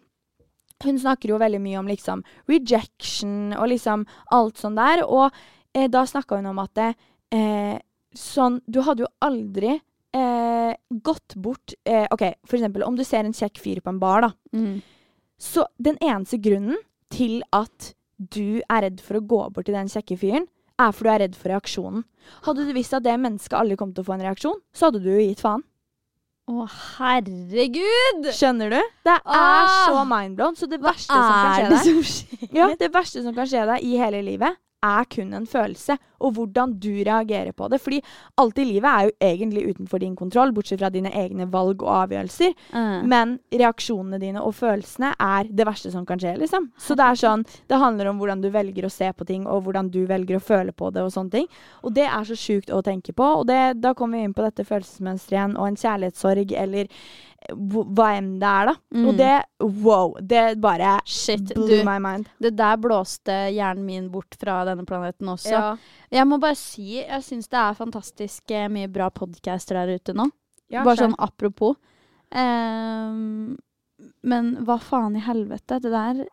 [0.84, 5.04] hun snakker jo veldig mye om liksom rejection og liksom alt sånn der.
[5.06, 5.32] Og
[5.75, 6.95] eh, da snakka hun om at det,
[7.32, 7.78] eh,
[8.15, 9.75] sånn Du hadde jo aldri
[10.13, 10.73] eh,
[11.04, 14.21] gått bort eh, OK, for eksempel om du ser en kjekk fyr på en bar,
[14.21, 14.32] da.
[14.56, 14.82] Mm.
[15.39, 16.78] Så den eneste grunnen
[17.13, 20.47] til at du er redd for å gå bort til den kjekke fyren,
[20.80, 22.04] er for du er redd for reaksjonen.
[22.46, 25.02] Hadde du visst at det mennesket aldri kom til å få en reaksjon, så hadde
[25.04, 25.63] du jo gitt faen.
[26.50, 26.63] Å,
[26.98, 28.30] herregud!
[28.34, 28.80] Skjønner du?
[29.06, 29.86] Det er Ah!
[29.86, 30.56] så mindblown.
[30.58, 32.50] Så det verste som kan skje det som skjer?
[32.58, 36.34] ja, Det verste som kan skje deg i hele livet, er kun en følelse, og
[36.36, 37.80] hvordan du reagerer på det.
[37.82, 38.00] Fordi
[38.42, 41.92] alt i livet er jo egentlig utenfor din kontroll, bortsett fra dine egne valg og
[41.96, 42.56] avgjørelser.
[42.74, 43.08] Mm.
[43.12, 46.70] Men reaksjonene dine og følelsene er det verste som kan skje, liksom.
[46.80, 49.63] Så det er sånn, det handler om hvordan du velger å se på ting, og
[49.68, 51.50] hvordan du velger å føle på det, og sånne ting.
[51.84, 53.32] Og det er så sjukt å tenke på.
[53.42, 56.92] Og det, da kommer vi inn på dette følelsesmønsteret igjen, og en kjærlighetssorg, eller
[57.56, 58.73] hva enn det er, da.
[58.95, 59.06] Mm.
[59.10, 59.34] Og det,
[59.84, 61.86] wow, det bare Shit, blew du.
[61.88, 62.30] my mind.
[62.41, 65.54] Det der blåste hjernen min bort fra denne planeten også.
[65.54, 65.69] Ja.
[66.19, 70.15] Jeg må bare si, jeg syns det er fantastisk eh, mye bra podcaster der ute
[70.17, 70.30] nå.
[70.69, 71.80] Ja, bare sånn apropos.
[72.30, 73.56] Um,
[74.21, 75.80] men hva faen i helvete?
[75.82, 76.28] Det der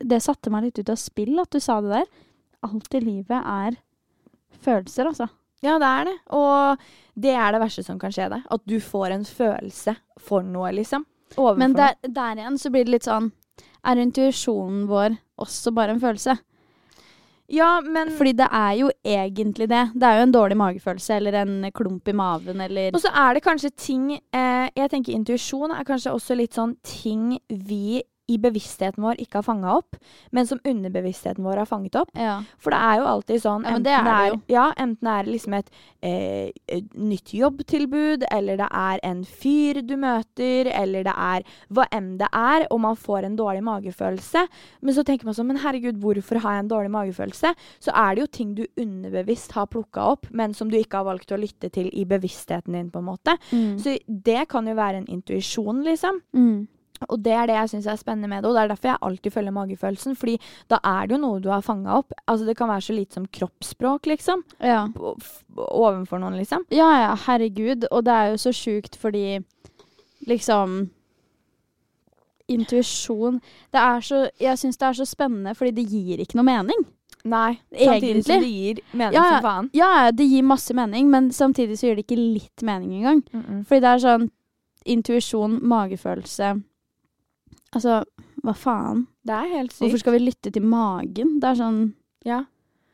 [0.00, 2.08] Det satte meg litt ut av spill at du sa det der.
[2.66, 3.76] Alt i livet er
[4.64, 5.28] følelser, altså.
[5.66, 6.16] Ja, det er det.
[6.38, 6.88] Og
[7.26, 8.48] det er det verste som kan skje deg.
[8.52, 11.06] At du får en følelse for noe, liksom.
[11.36, 13.32] Overfor Men der, der igjen så blir det litt sånn
[13.82, 16.36] Er intuisjonen vår også bare en følelse?
[17.50, 19.82] Ja, men Fordi det er jo egentlig det.
[19.94, 23.36] Det er jo en dårlig magefølelse eller en klump i maven eller Og så er
[23.36, 28.38] det kanskje ting eh, Jeg tenker intuisjon er kanskje også litt sånn ting vi i
[28.42, 29.98] bevisstheten vår ikke har fanga opp,
[30.34, 32.10] men som underbevisstheten vår har fanget opp.
[32.18, 32.40] Ja.
[32.62, 35.34] For det er jo alltid sånn Ja, enten, det er det ja, enten er det
[35.36, 35.70] liksom et,
[36.02, 41.86] eh, et nytt jobbtilbud, eller det er en fyr du møter, eller det er hva
[41.94, 44.46] enn det er, og man får en dårlig magefølelse.
[44.82, 47.54] Men så tenker man sånn Men herregud, hvorfor har jeg en dårlig magefølelse?
[47.78, 51.06] Så er det jo ting du underbevisst har plukka opp, men som du ikke har
[51.06, 53.36] valgt å lytte til i bevisstheten din, på en måte.
[53.52, 53.76] Mm.
[53.78, 56.24] Så det kan jo være en intuisjon, liksom.
[56.34, 56.66] Mm.
[57.08, 59.02] Og det er det jeg syns er spennende med det, og det er derfor jeg
[59.08, 60.16] alltid følger magefølelsen.
[60.16, 60.36] Fordi
[60.72, 62.12] da er det jo noe du har fanga opp.
[62.26, 64.44] Altså Det kan være så lite som kroppsspråk, liksom.
[64.60, 64.86] Ja.
[64.96, 66.66] Overfor Ovenfor noen, liksom.
[66.70, 67.86] ja, ja, herregud.
[67.90, 69.38] Og det er jo så sjukt fordi
[70.26, 70.90] liksom
[72.48, 73.40] Intuisjon
[73.72, 76.84] Det er så Jeg syns det er så spennende, fordi det gir ikke noe mening.
[77.26, 79.70] Nei, samtidig som det gir mening Ja, som faen.
[79.74, 83.22] Ja, det gir masse mening, men samtidig så gir det ikke litt mening engang.
[83.66, 84.28] Fordi det er sånn
[84.86, 86.52] intuisjon, magefølelse
[87.76, 88.00] Altså,
[88.44, 89.06] hva faen?
[89.26, 89.82] Det er helt sykt.
[89.84, 91.38] Hvorfor skal vi lytte til magen?
[91.42, 91.80] Det er sånn
[92.26, 92.44] Ja.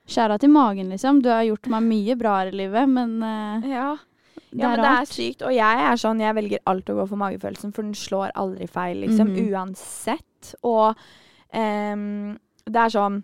[0.09, 1.21] Skjæra til magen, liksom.
[1.23, 3.92] Du har gjort meg mye bra her i livet, men uh, ja.
[4.51, 5.45] det ja, men det er sykt.
[5.47, 8.66] Og jeg er sånn, jeg velger alltid å gå for magefølelsen, for den slår aldri
[8.66, 9.31] feil, liksom.
[9.31, 9.53] Mhm.
[9.53, 10.55] Uansett.
[10.66, 10.99] Og
[11.55, 12.35] um,
[12.66, 13.23] det er sånn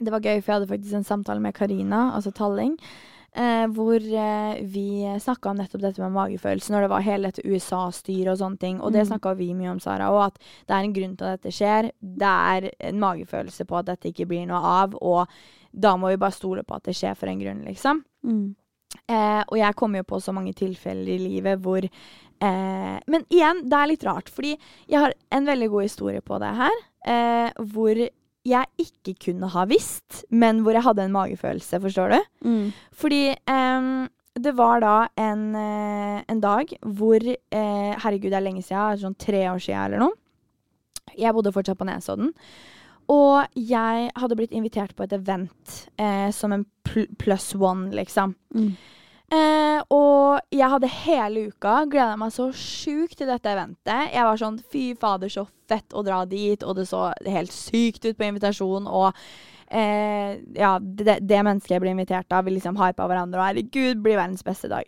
[0.00, 2.78] Det var gøy, for jeg hadde faktisk en samtale med Karina, altså Talling.
[3.34, 7.44] Eh, hvor eh, vi snakka om nettopp dette med magefølelse, når det var hele dette
[7.48, 8.80] USA-styret og sånne ting.
[8.80, 9.08] Og det Mhm.
[9.12, 10.10] snakka vi mye om, Sara.
[10.12, 11.90] Og at det er en grunn til at dette skjer.
[12.02, 14.94] Det er en magefølelse på at dette ikke blir noe av.
[15.00, 15.26] Og
[15.72, 18.04] da må vi bare stole på at det skjer for en grunn, liksom.
[18.24, 18.54] mm.
[19.08, 23.62] Eh, og jeg kommer jo på så mange tilfeller i livet hvor eh, Men igjen,
[23.66, 26.76] det er litt rart, fordi jeg har en veldig god historie på det her.
[27.06, 28.08] Eh, hvor
[28.46, 32.18] jeg ikke kunne ha visst, men hvor jeg hadde en magefølelse, forstår du?
[32.48, 32.72] Mm.
[32.98, 38.64] Fordi um, det var da en, eh, en dag hvor eh, Herregud, det er lenge
[38.64, 39.00] siden.
[39.02, 40.16] Sånn tre år siden eller noe.
[41.18, 42.32] Jeg bodde fortsatt på Nesodden.
[43.12, 48.34] Og jeg hadde blitt invitert på et event eh, som en pl pluss one, liksom.
[48.54, 48.72] Mm.
[49.32, 54.12] Eh, og jeg hadde hele uka gleda meg så sjukt til dette eventet.
[54.12, 58.04] Jeg var sånn fy fader, så fett å dra dit, og det så helt sykt
[58.04, 58.88] ut på invitasjon.
[58.90, 59.08] Og
[59.72, 64.02] eh, ja, det, det mennesket jeg ble invitert av, vi liksom hypa hverandre, og herregud,
[64.04, 64.84] blir verdens beste dag.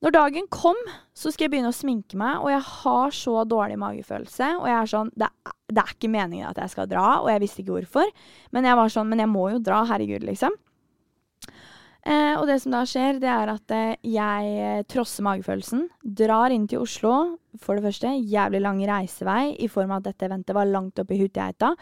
[0.00, 0.78] Når dagen kom,
[1.16, 4.54] så skal jeg begynne å sminke meg, og jeg har så dårlig magefølelse.
[4.62, 5.28] Og jeg er sånn det,
[5.68, 8.12] det er ikke meningen at jeg skal dra, og jeg visste ikke hvorfor.
[8.56, 10.56] Men jeg var sånn, men jeg må jo dra, herregud, liksom.
[12.00, 16.54] Eh, og det som da skjer, det er at eh, jeg eh, trosser magefølelsen, drar
[16.54, 17.14] inn til Oslo.
[17.60, 21.16] For det første, jævlig lang reisevei i form av at dette eventet var langt oppe
[21.16, 21.74] i Huttegeita.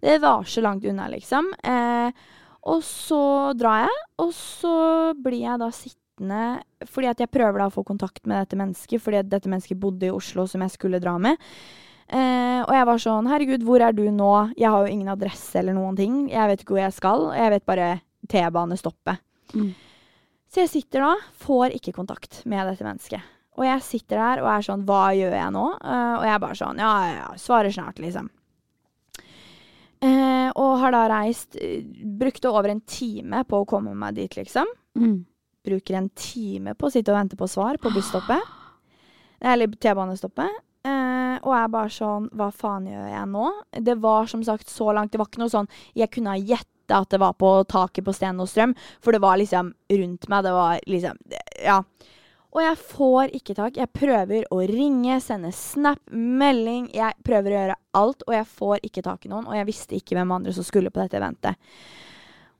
[0.00, 1.50] Det var så langt unna, liksom.
[1.60, 2.26] Eh,
[2.66, 3.22] og så
[3.58, 4.76] drar jeg, og så
[5.22, 6.42] blir jeg da sittende
[6.88, 9.76] fordi at jeg prøver da å få kontakt med dette mennesket, fordi at dette mennesket
[9.76, 11.36] bodde i Oslo som jeg skulle dra med.
[12.06, 14.32] Eh, og jeg var sånn Herregud, hvor er du nå?
[14.56, 16.24] Jeg har jo ingen adresse eller noen ting.
[16.32, 17.28] Jeg vet ikke hvor jeg skal.
[17.36, 17.90] Jeg vet bare
[18.30, 19.25] T-banestoppet.
[19.54, 19.72] Mm.
[20.50, 23.32] Så jeg sitter da, får ikke kontakt med dette mennesket.
[23.56, 25.64] Og jeg sitter der og er sånn Hva gjør jeg nå?
[25.80, 27.28] Uh, og jeg er bare sånn Ja, ja, ja.
[27.40, 28.28] Svarer snart, liksom.
[30.04, 31.80] Uh, og har da reist eh,
[32.20, 34.68] Brukte over en time på å komme meg dit, liksom.
[35.00, 35.24] Mm.
[35.66, 38.52] Bruker en time på å sitte og vente på svar på busstoppet.
[39.40, 40.62] Eller T-banestoppet.
[40.86, 43.46] Uh, og er bare sånn Hva faen gjør jeg nå?
[43.88, 45.10] Det var som sagt så langt.
[45.12, 48.14] Det var ikke noe sånn Jeg kunne ha gjetta at det var på taket på
[48.14, 50.44] Sten og Strøm, for det var liksom rundt meg.
[50.44, 51.18] Det var liksom
[51.64, 51.82] Ja.
[52.56, 53.76] Og jeg får ikke tak.
[53.76, 56.86] Jeg prøver å ringe, sende snap, melding.
[56.94, 59.44] Jeg prøver å gjøre alt, og jeg får ikke tak i noen.
[59.44, 61.60] Og jeg visste ikke hvem andre som skulle på dette eventet.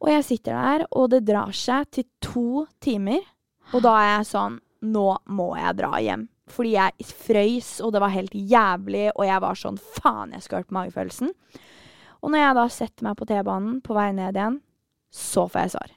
[0.05, 3.25] Og jeg sitter der, og det drar seg til to timer.
[3.73, 6.27] Og da er jeg sånn Nå må jeg dra hjem.
[6.53, 10.61] Fordi jeg frøys, og det var helt jævlig, og jeg var sånn Faen, jeg skulle
[10.61, 11.33] hørt magefølelsen.
[12.23, 14.61] Og når jeg da setter meg på T-banen på vei ned igjen,
[15.13, 15.95] så får jeg svar.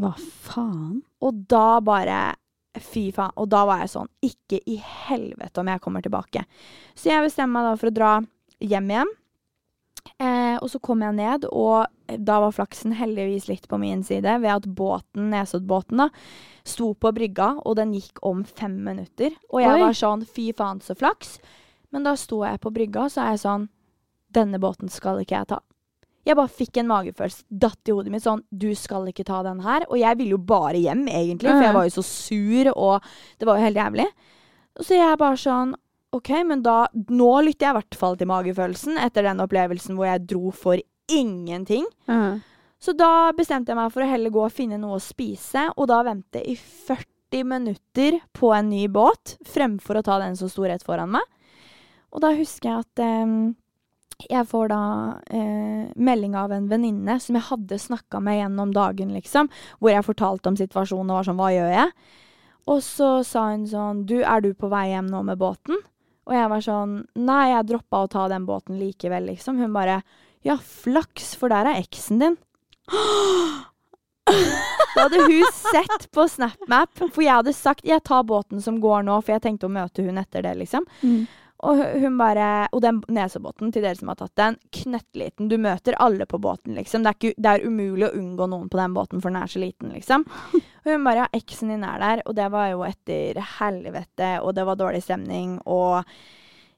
[0.00, 1.00] Hva faen?
[1.24, 2.20] Og da bare
[2.78, 3.32] Fy faen.
[3.34, 6.44] Og da var jeg sånn Ikke i helvete om jeg kommer tilbake.
[6.94, 8.12] Så jeg bestemmer meg da for å dra
[8.62, 9.10] hjem igjen.
[10.20, 11.88] Eh, og så kom jeg ned, og
[12.20, 16.08] da var flaksen heldigvis litt på min side ved at båten, Nesoddbåten, da,
[16.66, 19.34] sto på brygga, og den gikk om fem minutter.
[19.50, 19.82] Og jeg Oi.
[19.82, 21.38] var sånn fy faen, så flaks.
[21.92, 23.68] Men da sto jeg på brygga, så er jeg sånn
[24.34, 25.60] Denne båten skal ikke jeg ta.
[26.28, 29.62] Jeg bare fikk en magefølelse datt i hodet mitt sånn Du skal ikke ta den
[29.64, 29.86] her.
[29.88, 33.08] Og jeg ville jo bare hjem, egentlig, for jeg var jo så sur, og
[33.40, 34.06] det var jo helt jævlig.
[34.84, 35.72] Så jeg bare sånn
[36.12, 40.08] OK, men da Nå lytter jeg i hvert fall til magefølelsen etter den opplevelsen hvor
[40.10, 41.86] jeg dro for ingenting.
[42.80, 45.88] Så da bestemte jeg meg for å heller gå og finne noe å spise, og
[45.90, 50.64] da vente i 40 minutter på en ny båt, fremfor å ta den som sto
[50.66, 51.26] rett foran meg.
[52.10, 53.34] Og da husker jeg at em,
[54.28, 54.80] jeg får da
[55.32, 60.06] eh, melding av en venninne som jeg hadde snakka med gjennom dagen, liksom, hvor jeg
[60.06, 61.94] fortalte om situasjonen og var sånn Hva gjør jeg?
[62.70, 65.80] Og så sa hun sånn Du, er du på vei hjem nå med båten?
[66.28, 69.58] Og jeg var sånn Nei, jeg droppa å ta den båten likevel, liksom.
[69.62, 70.02] Hun bare
[70.46, 72.38] Ja, flaks, for der er eksen din.
[74.90, 79.04] Da hadde hun sett på SnapMap, for jeg hadde sagt jeg tar båten som går
[79.06, 80.86] nå, for jeg tenkte å møte hun etter det, liksom.
[81.02, 81.28] Mm.
[81.66, 85.50] Og hun bare Og den nesebåten, til dere som har tatt den, knøttliten.
[85.50, 87.04] Du møter alle på båten, liksom.
[87.04, 89.52] Det er, ikke, det er umulig å unngå noen på den båten, for den er
[89.52, 90.26] så liten, liksom.
[90.54, 92.22] Og hun bare Ja, eksen din er der.
[92.26, 96.08] Og det var jo etter helvete, og det var dårlig stemning, og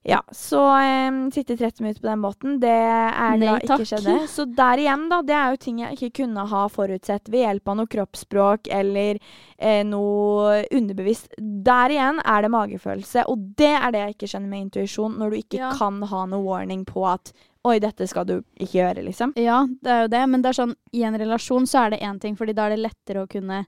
[0.03, 0.61] ja, så
[1.09, 4.16] um, sitte 30 minutter på den båten, det er Nei, da ikke skjedde.
[4.30, 7.70] Så der igjen, da, det er jo ting jeg ikke kunne ha forutsett ved hjelp
[7.70, 9.20] av noe kroppsspråk eller
[9.59, 11.30] eh, noe underbevisst.
[11.38, 15.30] Der igjen er det magefølelse, og det er det jeg ikke skjønner med intuisjon, når
[15.30, 15.70] du ikke Ja.
[15.78, 17.32] kan ha noe warning på at
[17.62, 19.36] Oi, dette skal du ikke gjøre, liksom.
[19.38, 22.00] Ja, det er jo det, men det er sånn, i en relasjon så er det
[22.03, 23.61] én ting, fordi da er det lettere å kunne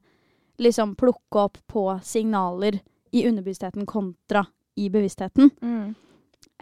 [0.58, 2.80] liksom plukke opp på signaler
[3.14, 4.42] i underbevisstheten kontra
[4.82, 5.52] i bevisstheten.
[5.62, 5.94] Mm.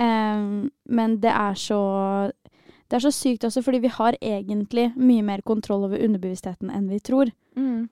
[0.00, 2.32] Ehm, men det er så
[2.88, 6.90] Det er så sykt også, fordi vi har egentlig mye mer kontroll over underbevisstheten enn
[6.90, 7.30] vi tror.
[7.56, 7.88] Mm.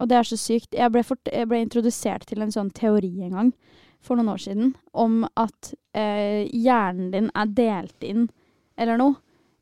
[0.00, 0.72] Og det er så sykt.
[0.72, 3.52] Jeg ble, fort, jeg ble introdusert til en sånn teori en gang
[4.00, 8.28] for noen år siden om at eh, hjernen din er delt inn
[8.78, 9.18] eller noe.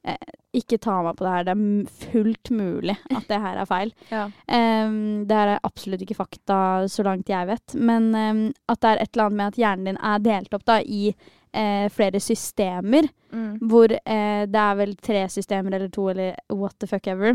[0.06, 3.68] Eh, ikke ta meg på det her, det er fullt mulig at det her er
[3.68, 3.90] feil.
[4.14, 4.28] Ja.
[4.46, 6.58] Um, det her er absolutt ikke fakta
[6.92, 9.98] så langt jeg vet, men at det er et eller annet med at hjernen din
[9.98, 11.10] er delt opp da i
[11.56, 13.58] eh, flere systemer, Mm.
[13.68, 17.34] hvor eh, det er vel tre systemer eller to eller what the fuck ever,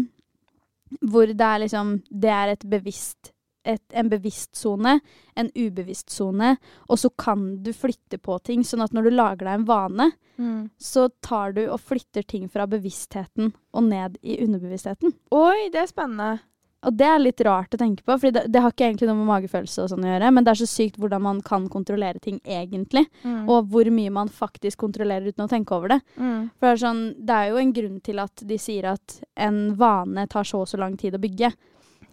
[1.12, 3.32] hvor det er liksom Det er et bevisst
[3.64, 4.96] et, en bevisst sone,
[5.38, 6.56] en ubevisst sone,
[6.90, 8.64] og så kan du flytte på ting.
[8.66, 10.08] Sånn at når du lager deg en vane,
[10.40, 10.72] Mm.
[10.82, 15.14] så tar du og flytter ting fra bevisstheten og ned i underbevisstheten.
[15.32, 16.40] Oi, det er spennende.
[16.84, 19.20] Og det er litt rart å tenke på, for det, det har ikke egentlig noe
[19.20, 22.20] med magefølelse og sånn å gjøre, men det er så sykt hvordan man kan kontrollere
[22.20, 23.44] ting egentlig, Mm.
[23.50, 26.00] og hvor mye man faktisk kontrollerer uten å tenke over det.
[26.18, 26.50] Mm.
[26.58, 29.76] For det er, sånn, det er jo en grunn til at de sier at en
[29.78, 31.54] vane tar så og så lang tid å bygge.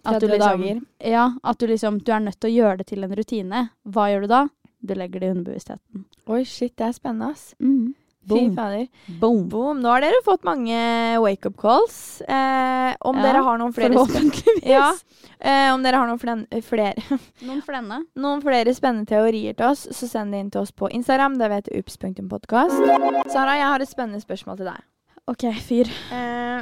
[0.05, 3.03] At du liksom, ja, at du liksom Du er nødt til å gjøre det til
[3.03, 3.69] en rutine.
[3.83, 4.47] Hva gjør du da?
[4.81, 6.05] Du legger det i underbevisstheten.
[6.29, 7.53] Oi, shit, det er spennende, ass.
[7.59, 7.95] Mm.
[8.27, 8.87] Fy fader.
[9.19, 9.47] Boom.
[9.49, 9.79] Boom.
[9.81, 10.75] Nå har dere fått mange
[11.23, 12.21] wake-up calls.
[12.21, 14.65] Eh, om Ja, dere har noen flere Forhåpentligvis.
[14.69, 14.91] ja,
[15.39, 16.93] eh, Om dere har noen flen flere,
[17.47, 18.01] Noen flenne.
[18.15, 21.37] noen flere spennende teorier til oss, så send det inn til oss på Instagram.
[21.39, 23.31] Det heter ups.podkast.
[23.31, 24.83] Sara, jeg har et spennende spørsmål til deg.
[25.29, 25.89] OK, fyr.
[26.11, 26.61] Eh,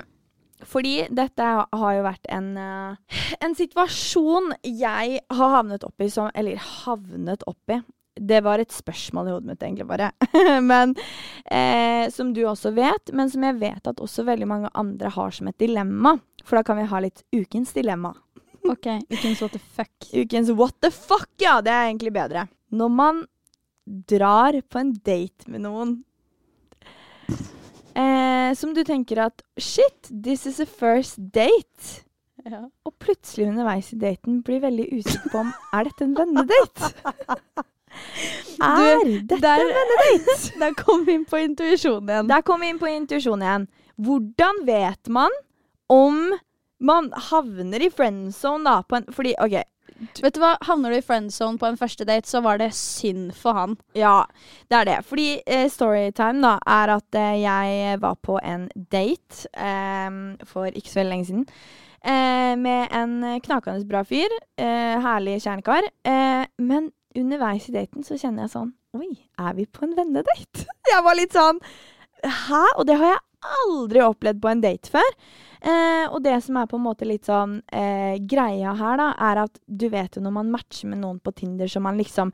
[0.67, 6.55] fordi dette har jo vært en, eh, en situasjon jeg har havnet oppi som Eller
[6.57, 7.81] havnet oppi.
[8.19, 10.11] Det var et spørsmål i hodet mitt, egentlig, bare.
[10.71, 10.95] men
[11.45, 15.35] eh, Som du også vet, men som jeg vet at også veldig mange andre har
[15.35, 16.17] som et dilemma.
[16.43, 18.13] For da kan vi ha litt ukens dilemma.
[18.73, 20.11] OK, ukens what the fuck.
[20.13, 21.59] Ukens what the fuck, ja!
[21.61, 22.47] Det er egentlig bedre.
[22.71, 23.23] Når man
[23.87, 25.93] drar på en date med noen
[27.97, 32.03] eh, som du tenker at shit, this is a first date.
[32.47, 32.65] Ja.
[32.87, 36.91] Og plutselig underveis i daten blir veldig usikker på om er dette en vennedate.
[38.63, 40.59] er dette der- en vennedate?
[40.63, 42.27] Der kom vi inn på intuisjonen igjen.
[42.31, 43.67] Der kom vi inn på intuisjon igjen.
[44.01, 45.31] Hvordan vet man
[45.89, 46.33] om
[46.79, 48.81] man havner i friendzone da?
[48.83, 49.57] På en, fordi, OK,
[50.21, 53.31] Vet du hva, Havner du i friendzone på en første date, så var det synd
[53.33, 53.71] for han.
[53.97, 54.27] Ja,
[54.69, 54.97] det er det.
[55.09, 60.91] Fordi eh, storytime da, er at eh, jeg var på en date eh, for ikke
[60.91, 61.47] så veldig lenge siden.
[62.05, 64.29] Eh, med en knakende bra fyr.
[64.61, 65.89] Eh, herlig kjernekar.
[66.05, 70.65] Eh, men underveis i daten så kjenner jeg sånn Oi, er vi på en vennedate?
[70.91, 71.61] jeg var litt sånn
[72.23, 72.63] Hæ?
[72.79, 75.11] Og det har jeg aldri opplevd på en date før.
[75.57, 79.41] Eh, og det som er på en måte litt sånn eh, greia her, da, er
[79.43, 82.33] at du vet jo når man matcher med noen på Tinder som man liksom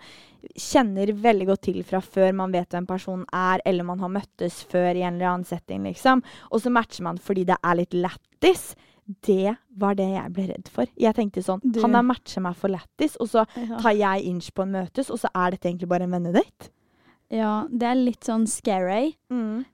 [0.59, 4.61] kjenner veldig godt til fra før man vet hvem personen er, eller man har møttes
[4.71, 6.23] før i en eller annen setting, liksom.
[6.51, 8.73] Og så matcher man fordi det er litt lættis.
[9.21, 10.85] Det var det jeg ble redd for.
[10.97, 13.45] Jeg tenkte sånn Du- Han har matcha meg for lættis, og så
[13.81, 16.69] tar jeg inch på en møtes, og så er dette egentlig bare en vennedate.
[17.29, 19.15] Ja, det er litt sånn scary,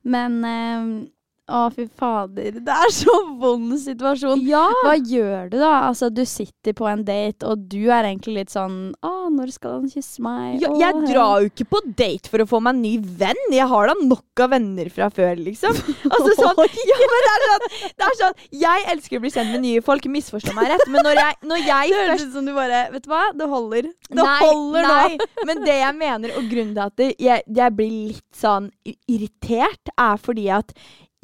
[0.03, 1.09] men eh,
[1.49, 2.59] Å, fy fader.
[2.61, 4.43] Det er så vond situasjon.
[4.47, 4.67] Ja!
[4.85, 5.71] Hva gjør du, da?
[5.87, 9.79] Altså, du sitter på en date, og du er egentlig litt sånn Å, når skal
[9.79, 10.59] han kysse meg?
[10.61, 13.41] Ja, jeg drar jo ikke på date for å få meg en ny venn.
[13.55, 15.75] Jeg har da nok av venner fra før, liksom.
[16.09, 17.67] Altså sånn, ja, men det er sånn,
[17.99, 21.05] det er sånn Jeg elsker å bli kjent med nye folk, misforstå meg rett, men
[21.05, 23.89] når jeg, når jeg Det høres ut som du bare Vet du hva, det holder.
[24.09, 25.27] Det nei, holder nå.
[25.49, 28.69] men det jeg mener, og grunnen til at jeg, jeg blir litt sånn
[29.09, 30.73] irritert, er fordi at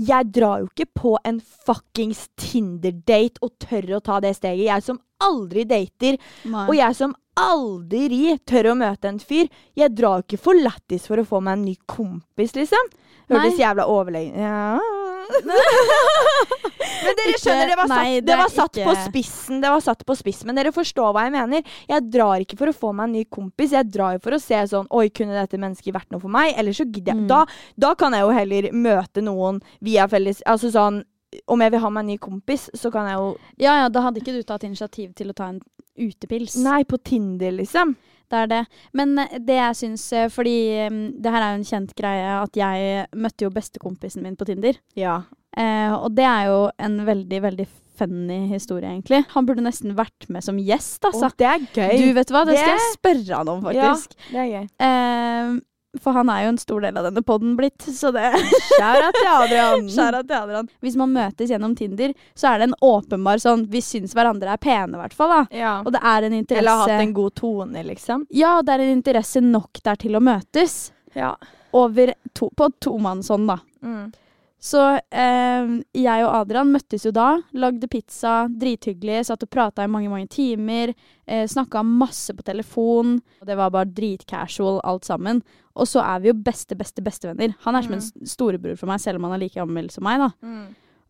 [0.02, 4.68] jeg drar jo ikke på en fuckings Tinder-date og tør å ta det steget.
[4.68, 6.66] Jeg som aldri dater, Nei.
[6.68, 9.48] og jeg som aldri tør å møte en fyr.
[9.76, 12.92] Jeg drar jo ikke for lættis for å få meg en ny kompis, liksom.
[13.32, 13.64] Hørtes Nei.
[13.64, 14.80] jævla overlegen ja.
[17.06, 19.60] Men dere skjønner, det var satt, nei, det det var satt på spissen.
[19.64, 21.64] Det var satt på spissen, Men dere forstår hva jeg mener.
[21.90, 23.74] Jeg drar ikke for å få meg en ny kompis.
[23.76, 26.54] Jeg drar jo for å se sånn Oi, kunne dette mennesket vært noe for meg?
[26.58, 27.28] Eller så gidder jeg Mm.
[27.32, 27.46] da,
[27.80, 30.98] da kan jeg jo heller møte noen via felles Altså sånn
[31.48, 33.30] Om jeg vil ha meg en ny kompis, så kan jeg jo
[33.64, 35.62] Ja ja, da hadde ikke du tatt initiativ til å ta en
[35.98, 36.58] utepils.
[36.60, 37.96] Nei, på Tinder, liksom.
[38.32, 38.62] Det er det.
[38.98, 42.36] Men eh, det jeg syns eh, Fordi eh, det her er jo en kjent greie
[42.42, 44.80] at jeg møtte jo bestekompisen min på Tinder.
[44.98, 45.22] Ja.
[45.56, 49.22] Eh, og det er jo en veldig, veldig funny historie, egentlig.
[49.32, 51.30] Han burde nesten vært med som gjest, altså.
[51.30, 51.94] Å, det er gøy.
[52.02, 52.44] Du, vet du hva?
[52.48, 54.18] Det skal jeg spørre han om, faktisk.
[54.18, 54.28] Ja.
[54.34, 54.68] det er gøy.
[54.90, 55.56] Eh,
[56.02, 59.30] for han er jo en stor del av denne podden blitt, så det Shout-out til
[59.32, 59.90] Adrian.
[59.96, 60.70] Shout-out til Adrian.
[60.86, 64.62] Hvis man møtes gjennom Tinder, så er det en åpenbar sånn Vi syns hverandre er
[64.62, 65.34] pene, i hvert fall.
[65.34, 65.42] da.
[65.56, 65.76] Ja.
[65.86, 68.28] Og det er en interesse Eller har hatt en god tone, liksom.
[68.36, 70.78] Ja, det er en interesse nok der til å møtes.
[71.16, 71.36] Ja.
[71.76, 73.60] Over to, på tomannshånd, da.
[73.86, 74.12] Mm.
[74.62, 79.92] Så eh, jeg og Adrian møttes jo da, lagde pizza, drithyggelig, satt og prata i
[79.92, 80.94] mange mange timer.
[81.28, 83.20] Eh, Snakka masse på telefon.
[83.42, 85.44] og Det var bare dritcasual alt sammen.
[85.76, 87.54] Og så er vi jo beste, beste, bestevenner.
[87.68, 90.24] Han er som en storebror for meg, selv om han er like gammel som meg.
[90.24, 90.32] da.
[90.42, 90.66] Mm.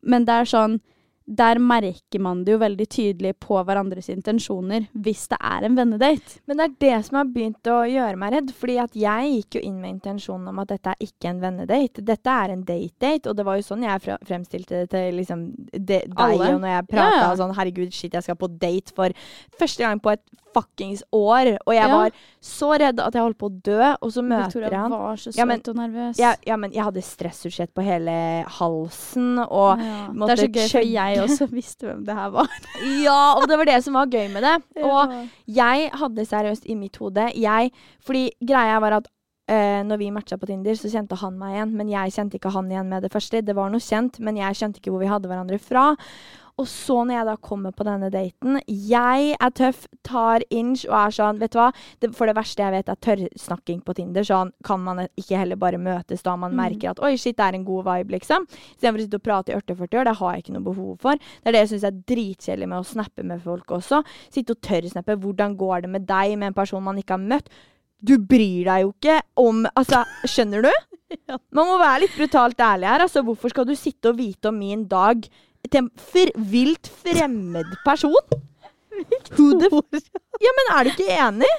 [0.05, 0.79] Men det er sånn
[1.25, 6.37] Der merker man det jo veldig tydelig på hverandres intensjoner hvis det er en vennedate.
[6.45, 8.53] Men det er det som har begynt å gjøre meg redd.
[8.53, 12.05] Fordi at jeg gikk jo inn med intensjonen om at dette er ikke en vennedate.
[12.05, 16.01] Dette er en date-date, og det var jo sånn jeg fremstilte det til liksom de,
[16.05, 17.35] deg og når jeg prata Ja, ja.
[17.41, 19.25] sånn Herregud, shit, jeg skal på date for
[19.57, 20.23] første gang på et
[20.55, 21.51] fuckings år.
[21.67, 21.91] Og jeg Ja.
[21.97, 24.91] var så redd at jeg holdt på å dø, og så møter Victoria jeg han.
[24.91, 26.17] var så søt Ja, men- og nervøs.
[26.17, 28.15] Jeg, ja, men jeg hadde stressutsett på hele
[28.59, 30.07] halsen, og Ja.
[30.25, 32.47] Det er så gøy, for jeg også visste hvem det her var.
[33.03, 34.55] Ja, og det var det som var gøy med det.
[34.85, 35.27] Og Ja.
[35.47, 37.71] jeg hadde seriøst i mitt hode jeg,
[38.05, 39.07] Fordi greia var at
[39.47, 41.71] Uh, når vi matcha på Tinder, så kjente han meg igjen.
[41.77, 43.43] Men jeg kjente ikke han igjen med det første.
[43.45, 45.95] Det var noe kjent, men jeg skjønte ikke hvor vi hadde hverandre fra.
[46.57, 50.93] Og så når jeg da kommer på denne daten Jeg er tøff, tar inch og
[50.95, 51.65] er sånn Vet du hva?
[51.99, 54.23] Det, for det verste jeg vet, er tørrsnakking på Tinder.
[54.23, 56.61] Sånn kan man ikke heller bare møtes da man Mm.
[56.61, 58.45] merker at oi, shit, det er en god vibe, liksom.
[58.77, 60.07] Istedenfor å sitte og prate i 40-40 år.
[60.07, 61.15] Det har jeg ikke noe behov for.
[61.19, 64.03] Det er det jeg syns er dritkjedelig med å snappe med folk også.
[64.31, 65.17] Sitte og tørrsnappe.
[65.19, 67.49] Hvordan går det med deg med en person man ikke har møtt?
[68.05, 70.71] Du bryr deg jo ikke om Altså, skjønner du?
[71.55, 73.03] Man må være litt brutalt ærlig her.
[73.05, 75.25] Altså, hvorfor skal du sitte og vite om min dag
[75.71, 78.35] til fr vilt fremmed person?
[79.35, 80.09] Who the f
[80.43, 81.53] Ja, men er du ikke enig?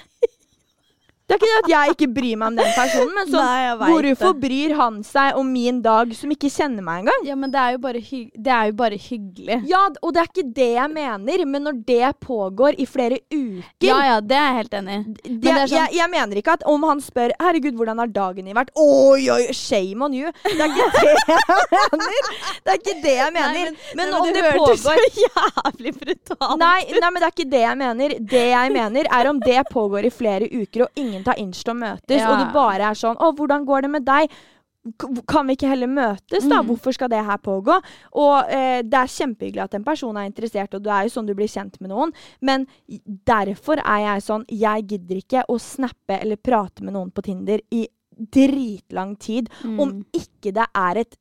[1.27, 3.89] Det er ikke det at jeg ikke bryr meg om den personen, men sånn Nei,
[3.91, 4.43] Hvorfor det.
[4.45, 7.25] bryr han seg om min dag som ikke kjenner meg engang?
[7.27, 7.73] Ja, men det er
[8.47, 9.57] det er jo bare hyggelig.
[9.67, 13.89] Ja, og det er ikke det jeg mener, men når det pågår i flere uker
[13.89, 15.03] Ja ja, det er jeg helt enig i.
[15.17, 18.45] det, det sånn- jeg, jeg mener ikke at om han spør 'Herregud, hvordan har dagen
[18.47, 20.31] din vært?' Oi, oi, shame on you.
[20.45, 22.31] Det er ikke det jeg mener.
[22.63, 23.77] Det er ikke det jeg mener.
[23.99, 28.17] men, om det pågår jævlig brutalt Nei, nei, men det er ikke det jeg mener.
[28.21, 31.77] Det jeg mener, er om det pågår i flere uker, og ingen tar inch og
[31.77, 32.31] møtes, Ja.
[32.33, 34.31] og det bare er sånn 'Å, hvordan går det med deg?'
[35.27, 36.63] Kan vi ikke heller møtes, da?
[36.63, 36.67] Mm.
[36.69, 37.83] Hvorfor skal det her pågå?
[38.15, 41.27] Og eh, det er kjempehyggelig at en person er interessert, og det er jo sånn
[41.27, 42.69] du blir kjent med noen, men
[43.27, 47.59] derfor er jeg sånn Jeg gidder ikke å snappe eller prate med noen på Tinder
[47.73, 49.81] i dritlang tid Mm.
[49.81, 51.17] om ikke det er et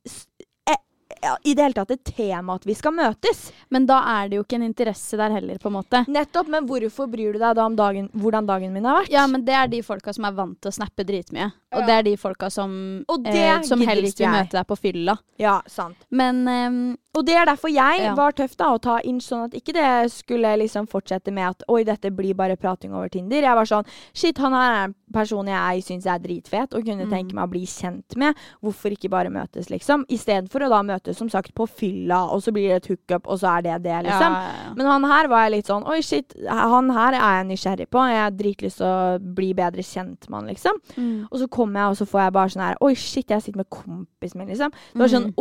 [1.25, 3.49] ja, i det hele tatt et tema at vi skal møtes.
[3.73, 6.03] Men da er det jo ikke en interesse der heller, på en måte.
[6.11, 9.13] Nettopp, men hvorfor bryr du deg da om dagen, hvordan dagen min har vært?
[9.13, 11.49] Ja, men det er de folka som er vant til å snappe dritmye.
[11.75, 11.85] Og Ja.
[11.85, 15.17] det er de folka som, eh, som helst vil møte deg på fylla.
[15.37, 15.95] Ja, sant.
[16.11, 18.13] Men um, Og det er derfor jeg Ja.
[18.13, 21.63] var tøff da, å ta inn sånn at ikke det skulle liksom fortsette med at
[21.69, 23.39] oi, dette blir bare prating over Tinder.
[23.41, 27.09] Jeg var sånn shit, han er en person jeg syns er dritfet og kunne Mm.
[27.09, 28.35] tenke meg å bli kjent med.
[28.61, 30.03] Hvorfor ikke bare møtes, liksom?
[30.09, 33.39] Istedenfor å da møtes som sagt på fylla, og så blir det et hookup, og
[33.39, 34.33] så er det det, liksom.
[34.33, 34.73] ja.
[34.75, 37.99] Men han her var jeg litt sånn Oi, shit, han her er jeg nysgjerrig på.
[38.09, 40.73] Jeg har dritlyst til å bli bedre kjent med han, liksom.
[40.97, 41.27] Mm.
[41.31, 43.57] Og så kommer jeg, og så får jeg bare sånn her Oi, shit, jeg sitter
[43.63, 44.71] med kompisen min, liksom.
[44.93, 45.35] Det var sånn Mhm.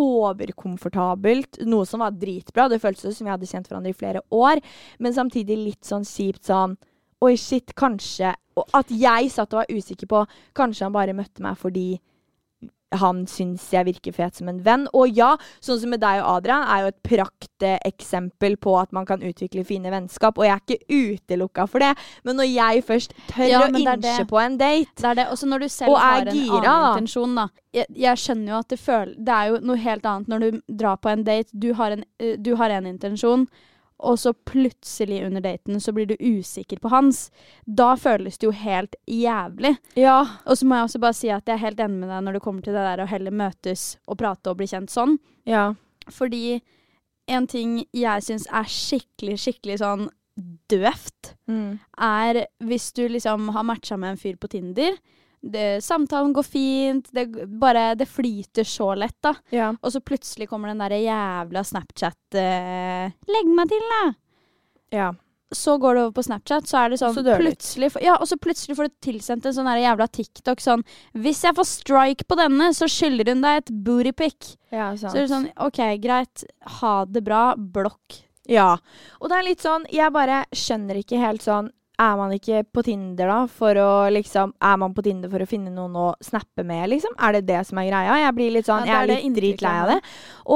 [0.64, 1.61] overkomfortabelt.
[1.66, 2.68] Noe som var dritbra.
[2.68, 4.61] Det føltes som vi hadde kjent hverandre i flere år.
[4.99, 6.77] Men samtidig litt sånn kjipt sånn
[7.22, 11.41] Oi, shit, kanskje Og at jeg satt og var usikker på Kanskje han bare møtte
[11.41, 11.99] meg fordi
[13.01, 14.86] han syns jeg virker fet som en venn.
[14.97, 15.34] Og ja,
[15.64, 19.64] sånn som med deg og Adrian, er jo et prakteksempel på at man kan utvikle
[19.66, 20.38] fine vennskap.
[20.38, 21.92] Og jeg er ikke utelukka for det,
[22.24, 25.28] men når jeg først tør Ja, å innse på en date Det er det.
[25.34, 27.49] Også når du selv Og er har en gira, annen intensjon, da.
[27.74, 30.61] Jeg, jeg skjønner jo at det føler Det er jo noe helt annet når du
[30.82, 31.51] drar på en date.
[31.53, 33.49] Du har en, eh, du har en intensjon,
[34.05, 37.30] og så plutselig under daten så blir du usikker på hans.
[37.66, 39.74] Da føles det jo helt jævlig.
[39.96, 40.18] Ja.
[40.46, 42.38] Og så må jeg også bare si at jeg er helt enig med deg når
[42.38, 45.16] det kommer til det der å heller møtes og prate og bli kjent sånn.
[45.48, 45.70] Ja.
[46.12, 46.61] Fordi
[47.32, 50.09] en ting jeg syns er skikkelig, skikkelig sånn
[50.68, 51.78] døvt, Mm.
[51.98, 54.96] er hvis du liksom har matcha med en fyr på Tinder.
[55.45, 57.26] Det, samtalen går fint, det,
[57.61, 59.34] bare, det flyter så lett, da.
[59.53, 59.72] Ja.
[59.82, 64.14] Og så plutselig kommer den derre jævla Snapchat eh, 'Legg meg til, da!'
[64.95, 65.12] ja.
[65.55, 68.38] Så går det over på Snapchat, så er det sånn Så plutselig, Ja, og så
[68.40, 70.82] plutselig får du tilsendt en sånn der jævla TikTok sånn
[71.14, 74.57] 'Hvis jeg får strike på denne, så skylder hun deg et bootypic'.
[74.72, 76.45] Ja, Så er det sånn OK, greit.
[76.80, 77.55] Ha det bra.
[77.55, 78.24] Blokk.
[78.49, 78.78] Ja.
[79.20, 82.82] Og det er litt sånn Jeg bare skjønner ikke helt sånn Er man ikke på
[82.82, 86.64] Tinder da for å liksom Er man på Tinder for å finne noen å snappe
[86.66, 87.14] med, liksom?
[87.22, 88.16] Er det det som er greia?
[88.24, 89.99] Jeg blir litt sånn Ja, Jeg er er litt dritlei av det.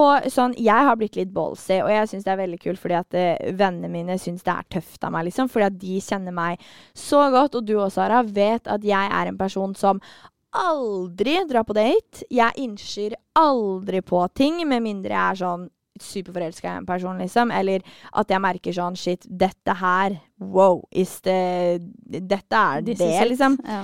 [0.01, 2.99] Og sånn Jeg har blitt litt ballsy, og jeg syns det er veldig kult fordi
[2.99, 5.51] at uh, vennene mine syns det er tøft av meg, liksom.
[5.53, 6.67] Fordi at de kjenner meg
[6.97, 10.03] så godt, og du også, Sara, vet at jeg er en person som
[10.59, 12.27] aldri drar på date.
[12.31, 15.69] Jeg innser aldri på ting, med mindre jeg er sånn
[16.05, 17.53] superforelska i en person, liksom.
[17.55, 23.01] Eller at jeg merker sånn Shit, dette her Wow, is det Dette er det,
[23.33, 23.59] liksom.
[23.65, 23.83] Ja.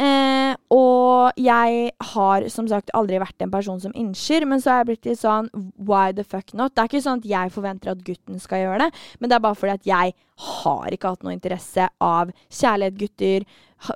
[0.00, 4.78] Eh, og jeg har som sagt aldri vært en person som innser, men så har
[4.80, 6.72] jeg blitt litt sånn why the fuck not?
[6.72, 9.44] Det er ikke sånn at jeg forventer at gutten skal gjøre det, men det er
[9.44, 10.14] bare fordi at jeg
[10.46, 13.48] har ikke hatt noe interesse av kjærlighet, gutter.
[13.86, 13.94] Ha,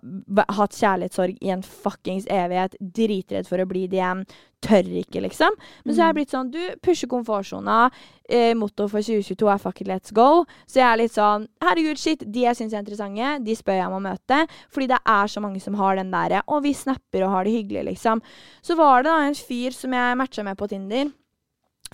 [0.57, 2.77] hatt kjærlighetssorg i en fuckings evighet.
[2.81, 4.23] Dritredd for å bli det igjen.
[4.65, 5.57] Tør ikke, liksom.
[5.85, 7.91] Men så har jeg blitt sånn Du pusher komfortsona.
[8.25, 10.47] Eh, motto for 2022 er 'fuck it, let's go'.
[10.67, 12.25] Så jeg er litt sånn Herregud, shit.
[12.25, 14.47] De jeg syns er interessante, de spør jeg om å møte.
[14.71, 17.53] Fordi det er så mange som har den derre Og vi snapper og har det
[17.53, 18.23] hyggelig', liksom.
[18.63, 21.13] Så var det da en fyr som jeg matcha med på Tinder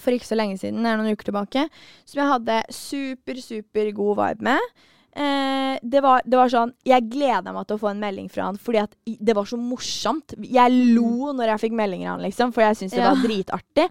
[0.00, 1.66] for ikke så lenge siden, det er noen uker tilbake,
[2.08, 4.72] som jeg hadde super, super god vibe med.
[5.10, 8.44] Eh, det, var, det var sånn Jeg gleda meg til å få en melding fra
[8.46, 10.36] han fordi at det var så morsomt.
[10.38, 13.08] Jeg lo når jeg fikk meldinger av han, liksom, for jeg syntes det Ja.
[13.10, 13.86] var dritartig.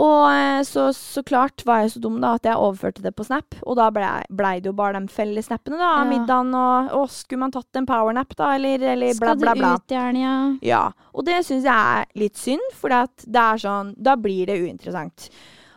[0.00, 3.26] Og eh, så, så klart var jeg så dum da at jeg overførte det på
[3.28, 5.90] Snap, og da blei ble det jo bare de fellessnappene da.
[6.00, 6.10] Av Ja.
[6.14, 8.54] middagen og Å, skulle man tatt en powernap, da?
[8.56, 10.38] Eller, eller bla, Skal bla, du ut gjerne, ja?
[10.64, 14.56] Ja, og det syns jeg er litt synd, for det er sånn Da blir det
[14.64, 15.28] uinteressant.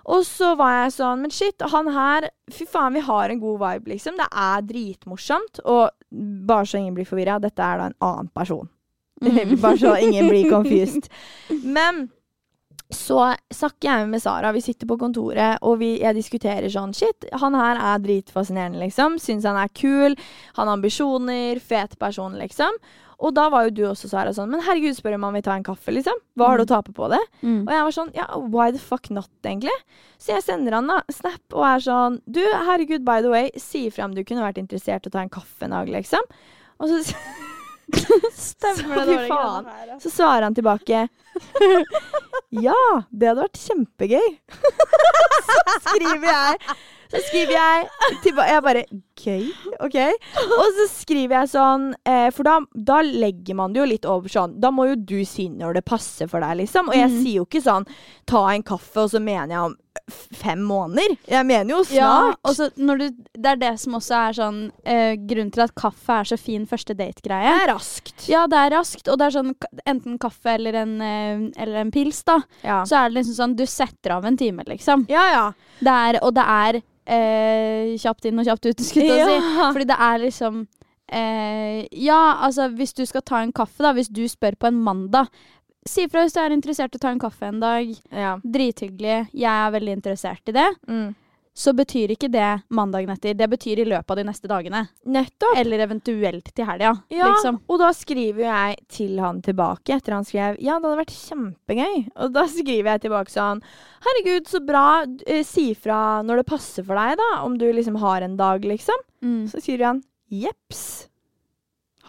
[0.07, 3.59] Og så var jeg sånn Men shit, han her Fy faen, vi har en god
[3.63, 4.15] vibe, liksom.
[4.19, 5.61] Det er dritmorsomt.
[5.67, 5.89] Og
[6.47, 8.69] bare så ingen blir forvirra, dette er da en annen person.
[9.63, 11.09] bare så ingen blir confused.
[11.77, 12.07] Men
[12.93, 17.27] så snakker jeg med Sara, vi sitter på kontoret, og vi, jeg diskuterer sånn Shit,
[17.35, 19.17] han her er dritfascinerende, liksom.
[19.19, 20.15] Syns han er kul.
[20.55, 21.59] Han har ambisjoner.
[21.59, 22.79] Fet person, liksom.
[23.17, 25.55] Og da var jo du også, Sara, sånn Men herregud, spør om han vil ta
[25.57, 26.19] en kaffe, liksom.
[26.37, 27.21] Hva har du å tape på det?
[27.41, 27.63] Mm.
[27.63, 29.73] Og jeg var sånn, ja, why the fuck not, egentlig?
[30.21, 33.87] Så jeg sender han da snap og er sånn Du, herregud, by the way, si
[33.89, 36.29] ifra om du kunne vært interessert i å ta en kaffe en dag, liksom.
[36.77, 37.01] Og så,
[38.37, 39.67] Stemmer Så dårlig faen.
[40.03, 41.05] så svarer han tilbake
[42.67, 42.77] Ja,
[43.09, 44.27] det hadde vært kjempegøy.
[45.47, 46.59] så skriver jeg
[47.13, 47.87] Så skriver jeg
[48.25, 48.83] tilbake Jeg bare
[49.85, 49.97] OK?
[50.57, 54.31] Og så skriver jeg sånn eh, For da, da legger man det jo litt over
[54.31, 56.91] sånn Da må jo du si når det passer for deg, liksom.
[56.91, 57.17] Og jeg mm.
[57.21, 57.87] sier jo ikke sånn
[58.29, 61.17] Ta en kaffe, og så mener jeg om fem måneder.
[61.27, 62.39] Jeg mener jo Ja, snart.
[62.43, 66.19] og så du, det er det som også er sånn eh, Grunnen til at kaffe
[66.21, 67.51] er så fin første date-greie.
[67.51, 68.27] det er raskt.
[68.31, 69.55] Ja, det er raskt, og det er sånn
[69.85, 72.39] enten kaffe eller en, eh, eller en pils, da.
[72.63, 72.83] Ja.
[72.87, 75.07] Så er det liksom sånn Du setter av en time, liksom.
[75.11, 75.47] ja, ja.
[75.79, 79.37] Det er, og det er eh, kjapt inn og kjapt ut, skulle jeg til å
[79.37, 79.67] si.
[79.75, 80.57] Fordi det er liksom
[81.07, 84.81] eh, Ja, altså, hvis du skal ta en kaffe, da, hvis du spør på en
[84.83, 85.31] mandag
[85.87, 87.93] Si ifra hvis du er interessert i å ta en kaffe en dag.
[88.11, 88.33] ja.
[88.43, 89.29] Drithyggelig.
[89.31, 90.67] Jeg er veldig interessert i det.
[90.89, 91.13] Mm.
[91.57, 93.33] Så betyr ikke det mandagen etter.
[93.33, 94.83] Det betyr i løpet av de neste dagene.
[95.09, 95.55] Nettopp.
[95.57, 96.91] Eller eventuelt til helga.
[97.09, 97.57] Ja, Liksom.
[97.65, 101.95] og da skriver jeg til han tilbake etter han skrev Ja, det hadde vært kjempegøy.
[102.21, 103.63] Og da skriver jeg tilbake sånn
[104.05, 104.83] Herregud, så bra.
[105.25, 107.29] Eh, si fra når det passer for deg, da.
[107.47, 109.01] Om du liksom har en dag, liksom.
[109.25, 109.47] Mm.
[109.49, 111.07] Så sier han Jepps.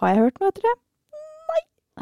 [0.02, 0.76] Har jeg hørt noe etter det?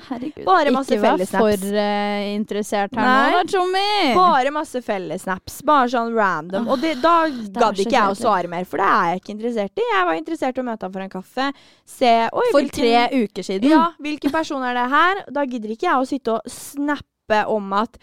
[0.09, 0.44] Herregud.
[0.47, 3.30] Bare masse ikke vær for uh, interessert her Nei.
[3.32, 4.14] nå, da, Tjommi.
[4.16, 5.61] Bare masse fellesnaps.
[5.66, 6.68] Bare sånn random.
[6.72, 9.82] Og det, da gadd ikke jeg å svare mer, for det er jeg ikke interessert
[9.82, 9.86] i.
[9.92, 11.49] Jeg var interessert i å møte ham for en kaffe.
[11.97, 13.70] Se Oi, For hvilken- tre uker siden.
[13.70, 15.24] Ja, hvilken person er det her?
[15.32, 17.99] Da gidder ikke jeg å sitte og snappe om at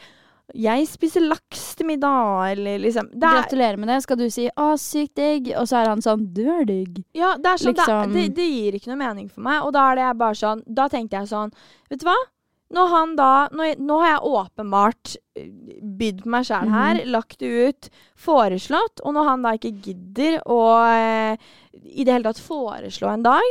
[0.51, 4.01] jeg spiser laks til middag, eller liksom det er, Gratulerer med det.
[4.03, 7.03] Skal du si 'å, sykt digg', og så er han sånn 'du er digg'.
[7.15, 9.63] Ja, det er sånn Liksom- det, det, gir ikke noe mening for meg.
[9.63, 11.51] Og da er det bare sånn Da tenkte jeg sånn
[11.89, 12.17] Vet du hva?
[12.75, 15.49] han da Nå, nå har jeg åpenbart eh,
[15.81, 20.41] bydd på meg sjæl her, lagt det ut, foreslått, og når han da ikke gidder
[20.45, 21.37] å eh,
[21.83, 23.41] i det hele tatt foreslå en dag,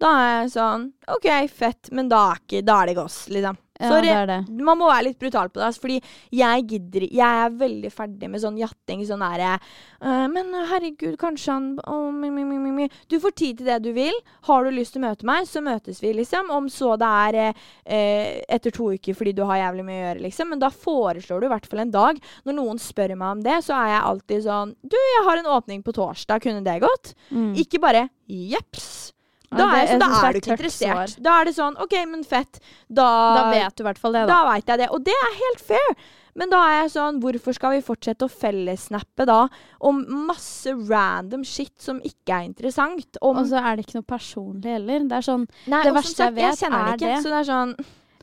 [0.00, 3.58] da er jeg sånn OK, fett, men da er, ikke, da er det goss, liksom.
[3.80, 4.08] Ja, Sorry.
[4.08, 4.38] det er det.
[4.60, 6.00] Man må være litt brutal på det, altså, fordi
[6.36, 9.04] jeg gidder Jeg er veldig ferdig med sånn jatting.
[9.08, 12.88] Sånn derre «Øh, Men herregud, kanskje han oh, mi, mi, mi.
[13.08, 14.16] Du får tid til det du vil.
[14.48, 16.50] Har du lyst til å møte meg, så møtes vi, liksom.
[16.52, 20.04] Om så det er eh, eh, etter to uker fordi du har jævlig mye å
[20.08, 20.52] gjøre, liksom.
[20.52, 22.20] Men da foreslår du i hvert fall en dag.
[22.44, 25.52] Når noen spør meg om det, så er jeg alltid sånn Du, jeg har en
[25.56, 27.14] åpning på torsdag, kunne det gått?
[27.32, 27.54] Mm.
[27.64, 29.10] Ikke bare jeps.
[29.50, 31.14] Da, er, så da det er er du ikke interessert.
[31.26, 32.60] Da er det sånn OK, men fett.
[32.86, 34.36] Da, Da vet du i hvert fall det, da.
[34.36, 34.88] da veit jeg det.
[34.94, 35.94] Og det er helt fair.
[36.38, 39.40] Men da er jeg sånn Hvorfor skal vi fortsette å fellessnappe da
[39.82, 39.98] om
[40.28, 43.18] masse random shit som ikke er interessant?
[43.26, 45.08] Og så er det ikke noe personlig heller.
[45.10, 47.18] Det er sånn Nei, det verste sagt, jeg vet jeg er ikke, det.
[47.24, 47.74] Så det er sånn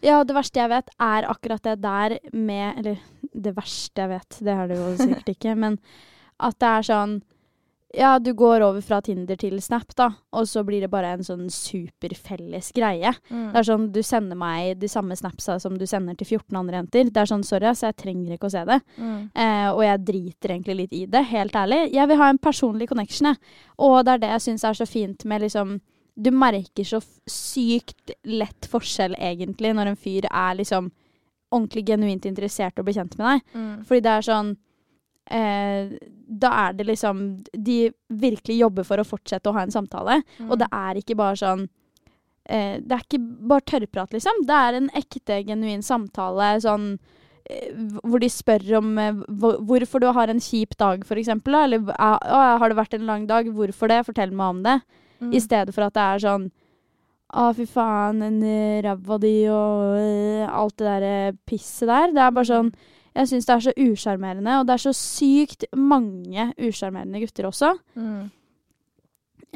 [0.05, 3.03] Ja, det verste jeg vet, er akkurat det der med Eller
[3.33, 5.81] det verste jeg vet, det er det jo sikkert ikke, men
[6.39, 7.19] at det er sånn
[7.95, 11.23] Ja, du går over fra Tinder til Snap, da, og så blir det bare en
[11.23, 13.13] sånn superfelles greie.
[13.29, 13.53] mm.
[13.53, 16.81] Det er sånn, Du sender meg de samme snapsa som du sender til 14 andre
[16.81, 17.09] jenter.
[17.09, 18.81] Det er sånn, sorry, ass, jeg trenger ikke å se det.
[18.97, 19.31] Mm.
[19.33, 21.93] Eh, og jeg driter egentlig litt i det, helt ærlig.
[21.93, 23.55] Jeg vil ha en personlig connection, jeg.
[23.79, 25.79] Og det er det jeg syns er så fint med liksom
[26.19, 26.97] Du merker så
[27.29, 30.91] sykt lett forskjell, egentlig, når en fyr er liksom
[31.53, 33.43] ordentlig genuint interessert og blir kjent med deg.
[33.53, 33.85] Mm.
[33.85, 34.57] Fordi det er sånn
[35.29, 35.97] eh,
[36.27, 40.21] Da er det liksom De virkelig jobber for å fortsette å ha en samtale.
[40.39, 40.49] Mm.
[40.51, 41.67] Og det er ikke bare sånn
[42.49, 44.43] eh, Det er ikke bare tørrprat, liksom.
[44.47, 46.93] Det er en ekte, genuin samtale sånn
[47.49, 47.71] eh,
[48.03, 49.23] hvor de spør om eh,
[49.71, 51.55] hvorfor du har en kjip dag, for eksempel.
[51.55, 51.65] Da.
[51.67, 53.49] Eller «Ah, «Å, har det vært en lang dag?
[53.55, 54.05] Hvorfor det?
[54.07, 54.79] Fortell meg om det.
[55.21, 55.33] Mm.
[55.33, 56.51] I stedet for at det er sånn
[57.27, 62.13] Å, fy faen, eh, ræva di og eh, alt det der pisset der.
[62.15, 62.69] Det er bare sånn
[63.17, 67.71] Jeg syns det er så usjarmerende, og det er så sykt mange usjarmerende gutter også.
[67.97, 68.27] Mm.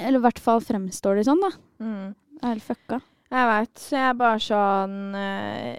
[0.02, 1.52] Eller i hvert fall fremstår de sånn, da.
[1.84, 2.12] Mm.
[2.40, 3.02] Det er helt fucka.
[3.32, 3.74] Jeg veit.
[3.80, 5.76] Så jeg er bare sånn eh,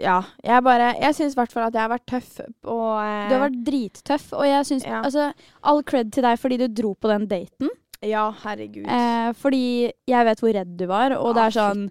[0.00, 0.16] Ja.
[0.42, 3.34] Jeg bare Jeg syns i hvert fall at jeg har vært tøff og eh, Du
[3.36, 5.02] har vært drittøff, og jeg syns Ja.
[5.04, 5.28] altså,
[5.62, 7.70] All cred til deg fordi du dro på den daten.
[8.06, 8.86] Ja, herregud.
[8.88, 11.82] Eh, fordi jeg vet hvor redd du var, og det er sånn.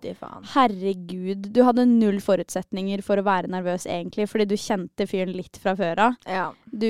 [0.56, 5.60] Herregud, du hadde null forutsetninger for å være nervøs, egentlig, fordi du kjente fyren litt
[5.62, 6.18] fra før av.
[6.26, 6.48] Ja.
[6.66, 6.90] Du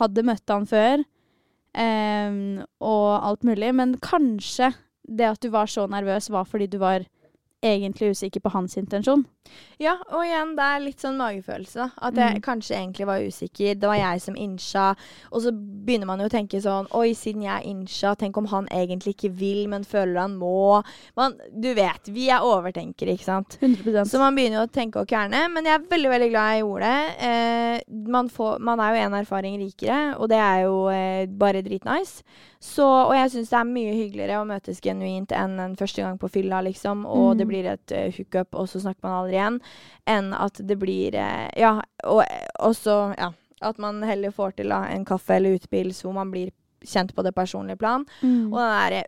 [0.00, 1.04] hadde møtt han før,
[1.76, 2.40] eh,
[2.80, 4.72] og alt mulig, men kanskje
[5.04, 7.04] det at du var så nervøs, var fordi du var
[7.64, 9.24] egentlig usikker på hans intensjon.
[9.82, 11.90] Ja, og igjen, det er litt sånn magefølelse.
[12.00, 12.42] At jeg Mm.
[12.42, 13.74] kanskje egentlig var usikker.
[13.78, 14.94] Det var jeg som innsja.
[15.32, 18.66] Og så begynner man jo å tenke sånn Oi, siden jeg innsja, tenk om han
[18.72, 20.82] egentlig ikke vil, men føler han må.
[21.16, 23.58] Man, du vet, vi er overtenkere, ikke sant.
[23.60, 25.44] 100 Så man begynner jo å tenke og kverne.
[25.52, 27.28] Men jeg er veldig veldig glad jeg gjorde det.
[27.28, 31.62] Eh, man, får, man er jo en erfaring rikere, og det er jo eh, bare
[31.62, 32.22] dritnice.
[32.64, 36.16] Så, og jeg syns det er mye hyggeligere å møtes genuint enn en første gang
[36.18, 37.04] på fylla, liksom.
[37.04, 37.38] Og Mm.
[37.38, 39.60] det blir et uh, hookup, og så snakker man aldri igjen.
[40.08, 41.74] Enn at det blir uh, Ja,
[42.08, 42.24] og
[42.64, 46.50] også ja, at man heller får til uh, en kaffe eller utepils hvor man blir
[46.84, 48.02] kjent på det personlige plan.
[48.22, 48.48] Mm.
[48.52, 49.04] Og den derre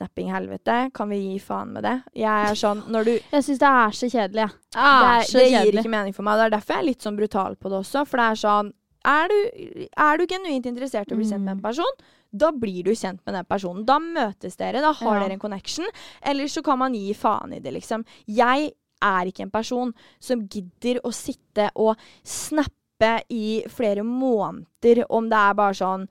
[0.00, 1.94] fellesnapping-helvete, kan vi gi faen med det?
[2.14, 4.50] Jeg er sånn Når du Jeg syns det er så kjedelig, jeg.
[4.76, 6.38] Ah, Det er så det gir ikke mening for meg.
[6.38, 8.04] Det er derfor jeg er litt sånn brutal på det også.
[8.06, 8.72] For det er sånn
[9.06, 11.62] Er du, er du genuint interessert i å bli kjent med en Mm.
[11.62, 11.92] person,
[12.36, 13.84] da blir du kjent med den personen.
[13.88, 15.22] Da møtes dere, da har Ja.
[15.24, 15.86] dere en connection.
[16.22, 18.04] Eller så kan man gi faen i det, liksom.
[18.26, 18.72] Jeg
[19.02, 25.36] er ikke en person som gidder å sitte og snappe i flere måneder om det
[25.36, 26.06] er bare sånn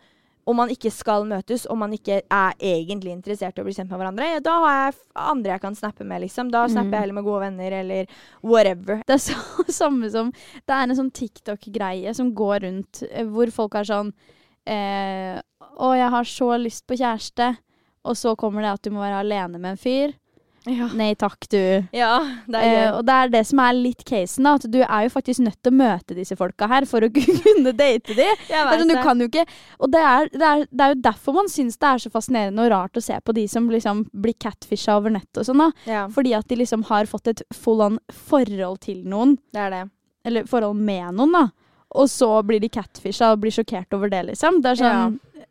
[0.47, 3.89] om man ikke skal møtes, om man ikke er egentlig interessert i å bli kjent
[3.89, 6.51] med hverandre, ja, da har jeg andre jeg kan snappe med, liksom.
[6.53, 6.91] Da snapper Mm.
[6.91, 8.05] jeg heller med gode venner, eller
[8.43, 9.01] whatever.
[9.07, 9.33] Det er så,
[9.81, 14.13] samme som Det er en sånn TikTok-greie som går rundt, eh, hvor folk er sånn
[14.67, 15.39] eh,
[15.75, 17.55] Å, jeg har så lyst på kjæreste.
[18.05, 20.13] Og så kommer det at du må være alene med en fyr.
[20.65, 21.59] Ja, Nei takk, du.
[21.93, 22.13] ja
[22.49, 24.55] det er Eh, og det er det som er litt casen, da.
[24.57, 27.73] At du er jo faktisk nødt til å møte disse folka her for å kunne
[27.77, 28.25] date de.
[28.49, 29.43] Sånn, du kan jo ikke
[29.77, 32.65] Og det er, det, er, det er jo derfor man syns det er så fascinerende
[32.65, 35.69] og rart å se på de som liksom blir catfisha over nett og sånn, da.
[35.85, 39.37] Ja, Fordi at de liksom har fått et full on forhold til noen.
[39.53, 39.83] det er det.
[40.25, 41.45] Eller forhold med noen, da.
[41.95, 44.61] Og så blir de catfisha og blir sjokkert over det, liksom.
[44.63, 45.45] Det er sånn er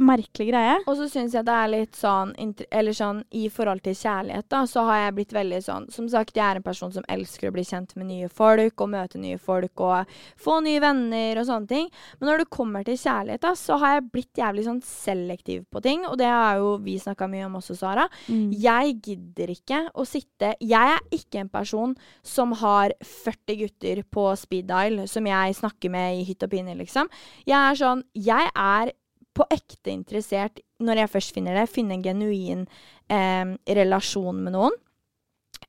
[0.00, 0.76] merkelig greie.
[0.86, 2.32] Og så syns jeg det er litt sånn
[2.70, 6.36] Eller sånn i forhold til kjærlighet, da, så har jeg blitt veldig sånn Som sagt,
[6.36, 9.38] jeg er en person som elsker å bli kjent med nye folk og møte nye
[9.40, 11.88] folk og få nye venner og sånne ting.
[12.18, 15.82] Men når det kommer til kjærlighet, da, så har jeg blitt jævlig sånn selektiv på
[15.84, 16.04] ting.
[16.08, 18.06] Og det har jo vi snakka mye om også, Sara.
[18.28, 18.52] Mm.
[18.58, 21.94] Jeg gidder ikke å sitte Jeg er ikke en person
[22.26, 26.76] som har 40 gutter på speed dial som jeg snakker med i hytt og pine,
[26.78, 27.10] liksom.
[27.48, 28.94] Jeg er sånn Jeg er
[29.38, 32.66] på ekte interessert, når jeg først finner det, finne en genuin
[33.10, 34.76] eh, relasjon med noen.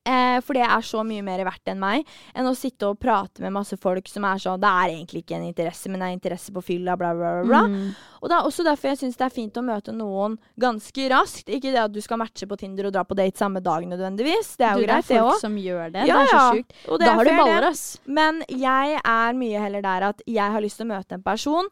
[0.10, 2.06] Eh, for det er så mye mer verdt enn meg,
[2.38, 5.36] enn å sitte og prate med masse folk som er sånn Det er egentlig ikke
[5.38, 7.44] en interesse, men det er interesse på fylla, bla, bla, bla.
[7.50, 7.62] bla.
[7.68, 7.92] Mm.
[8.22, 11.52] Og det er også derfor jeg syns det er fint å møte noen ganske raskt.
[11.52, 14.56] Ikke det at du skal matche på Tinder og dra på date samme dag nødvendigvis.
[14.62, 15.44] Det er Du, greit, det er Det er folk òg.
[15.44, 16.08] som gjør det.
[16.10, 16.76] Ja, det er så sjukt.
[16.86, 17.00] Ja.
[17.04, 17.86] Da har du baller, ass.
[18.20, 21.70] Men jeg er mye heller der at jeg har lyst til å møte en person.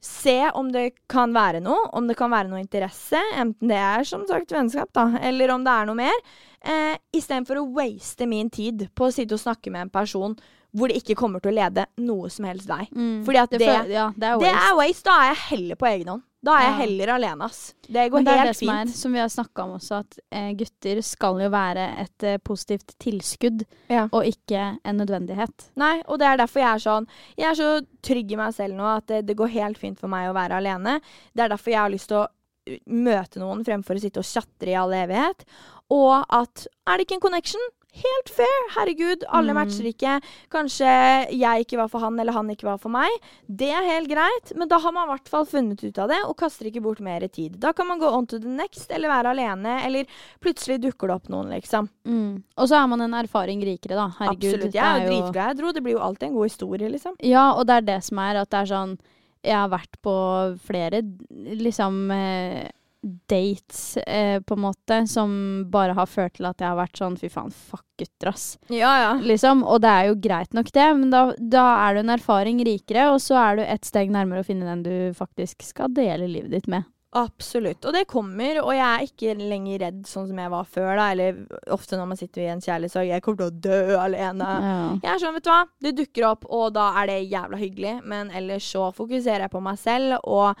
[0.00, 3.20] Se om det kan være noe, om det kan være noe interesse.
[3.36, 6.22] Enten det er som sagt vennskap, da, eller om det er noe mer.
[6.60, 10.38] Eh, Istedenfor å waste min tid på å sitte og snakke med en person
[10.70, 12.84] hvor det ikke kommer til å lede noe som helst vei.
[12.94, 13.22] Mm.
[13.26, 15.08] Fordi at det, det, ja, det er det er waste.
[15.08, 16.26] Da er jeg heller på egen hånd.
[16.40, 17.74] Da er jeg heller alene, ass.
[17.84, 19.98] Det går Men det er helt det som er, som vi har snakka om også,
[20.00, 24.06] at eh, gutter skal jo være et eh, positivt tilskudd, Ja.
[24.08, 25.66] og ikke en nødvendighet.
[25.76, 27.70] Nei, og det er derfor jeg er sånn Jeg er så
[28.06, 30.56] trygg i meg selv nå at det, det går helt fint for meg å være
[30.62, 31.00] alene.
[31.34, 34.30] Det er derfor jeg har lyst til å uh, møte noen fremfor å sitte og
[34.30, 35.44] tjatre i all evighet.
[35.92, 37.68] Og at er det ikke en connection?
[37.92, 38.60] Helt fair.
[38.76, 39.56] Herregud, alle Mm.
[39.58, 40.20] matcher ikke.
[40.50, 40.86] Kanskje
[41.34, 43.10] jeg ikke var for han, eller han ikke var for meg.
[43.48, 46.18] Det er helt greit, men da har man i hvert fall funnet ut av det,
[46.24, 47.58] og kaster ikke bort mer tid.
[47.58, 50.06] Da kan man gå on to the next, eller være alene, eller
[50.40, 51.88] plutselig dukker det opp noen, liksom.
[52.06, 52.42] Mm.
[52.56, 54.08] Og så er man en erfaring rikere, da.
[54.20, 54.54] Herregud.
[54.54, 54.72] Absolutt.
[54.74, 55.72] Jeg er jo- dritglad jeg dro.
[55.72, 57.16] Det blir jo alltid en god historie, liksom.
[57.20, 58.98] Ja, og det er det som er at det er sånn
[59.42, 61.00] Jeg har vært på flere
[61.32, 62.68] liksom eh,
[63.02, 65.30] dates, eh, på en måte, som
[65.72, 68.46] bare har ført til at jeg har vært sånn fy faen, fuck gutter, ass.
[68.68, 69.10] Ja, ja.
[69.24, 69.64] Liksom.
[69.64, 73.08] Og det er jo greit nok, det, men da, da er du en erfaring rikere,
[73.14, 76.52] og så er du ett steg nærmere å finne den du faktisk skal dele livet
[76.52, 76.88] ditt med.
[77.18, 77.82] Absolutt.
[77.88, 81.08] Og det kommer, og jeg er ikke lenger redd sånn som jeg var før, da.
[81.10, 81.40] Eller
[81.74, 83.08] ofte når man sitter i en kjærlighetssorg.
[83.10, 84.50] Jeg kommer til å dø alene.
[84.62, 84.76] Ja.
[85.00, 85.64] Jeg er sånn, vet du hva.
[85.82, 87.96] Det dukker opp, og da er det jævla hyggelig.
[88.12, 90.52] Men ellers så fokuserer jeg på meg selv og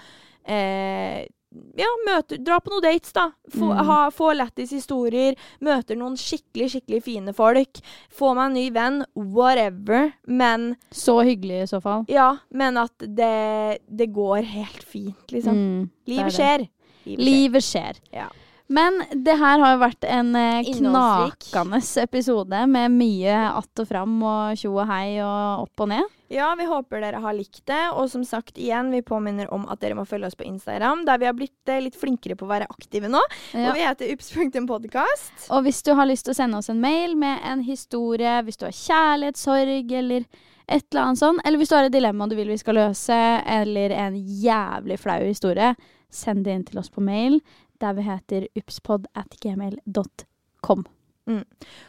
[0.42, 1.28] eh,
[1.76, 3.30] ja, møter, dra på noen dates, da.
[3.50, 3.84] Få, Mm.
[3.86, 5.34] ha, få lættis historier.
[5.60, 7.80] Møter noen skikkelig, skikkelig fine folk.
[8.10, 9.04] Få meg en ny venn.
[9.16, 10.12] Whatever.
[10.26, 12.04] Men Så hyggelig i så fall.
[12.08, 15.54] ja, men at det, det går helt fint, liksom.
[15.56, 16.68] Mm, Livet skjer.
[17.06, 17.24] Livet skjer.
[17.24, 18.00] Livet skjer.
[18.12, 18.28] Ja.
[18.70, 24.22] Men det her har jo vært en eh, knakende episode med mye att og fram
[24.22, 26.04] og tjo og hei og opp og ned.
[26.32, 27.80] Ja, vi håper dere har likt det.
[27.98, 31.18] Og som sagt, igjen, vi påminner om at dere må følge oss på Instagram, der
[31.18, 33.18] vi har blitt eh, litt flinkere på å være aktive nå.
[33.50, 33.72] Ja.
[33.72, 35.48] Og vi heter ups.podkast.
[35.50, 38.60] Og hvis du har lyst til å sende oss en mail med en historie, hvis
[38.60, 40.28] du har kjærlighetssorg eller
[40.70, 43.18] et eller annet sånt, eller hvis du har et dilemma du vil vi skal løse,
[43.58, 45.72] eller en jævlig flau historie,
[46.14, 47.40] send det inn til oss på mail,
[47.82, 50.86] der vi heter upspod at gmail.com.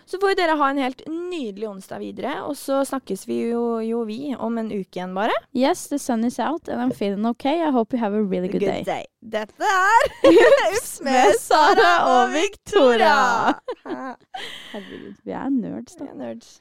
[0.10, 4.02] Så får dere ha en helt nydelig onsdag videre, og så snakkes vi jo, jo
[4.08, 5.36] vi om en uke igjen, bare.
[5.56, 7.62] Yes, the sun is out and I'm feeling okay.
[7.62, 9.06] I hope you have a really good, day.
[9.22, 13.54] Dette er Ups med Sara og Victoria.
[14.74, 16.10] Herregud, vi er nerds da.
[16.10, 16.60] Vi er nerds.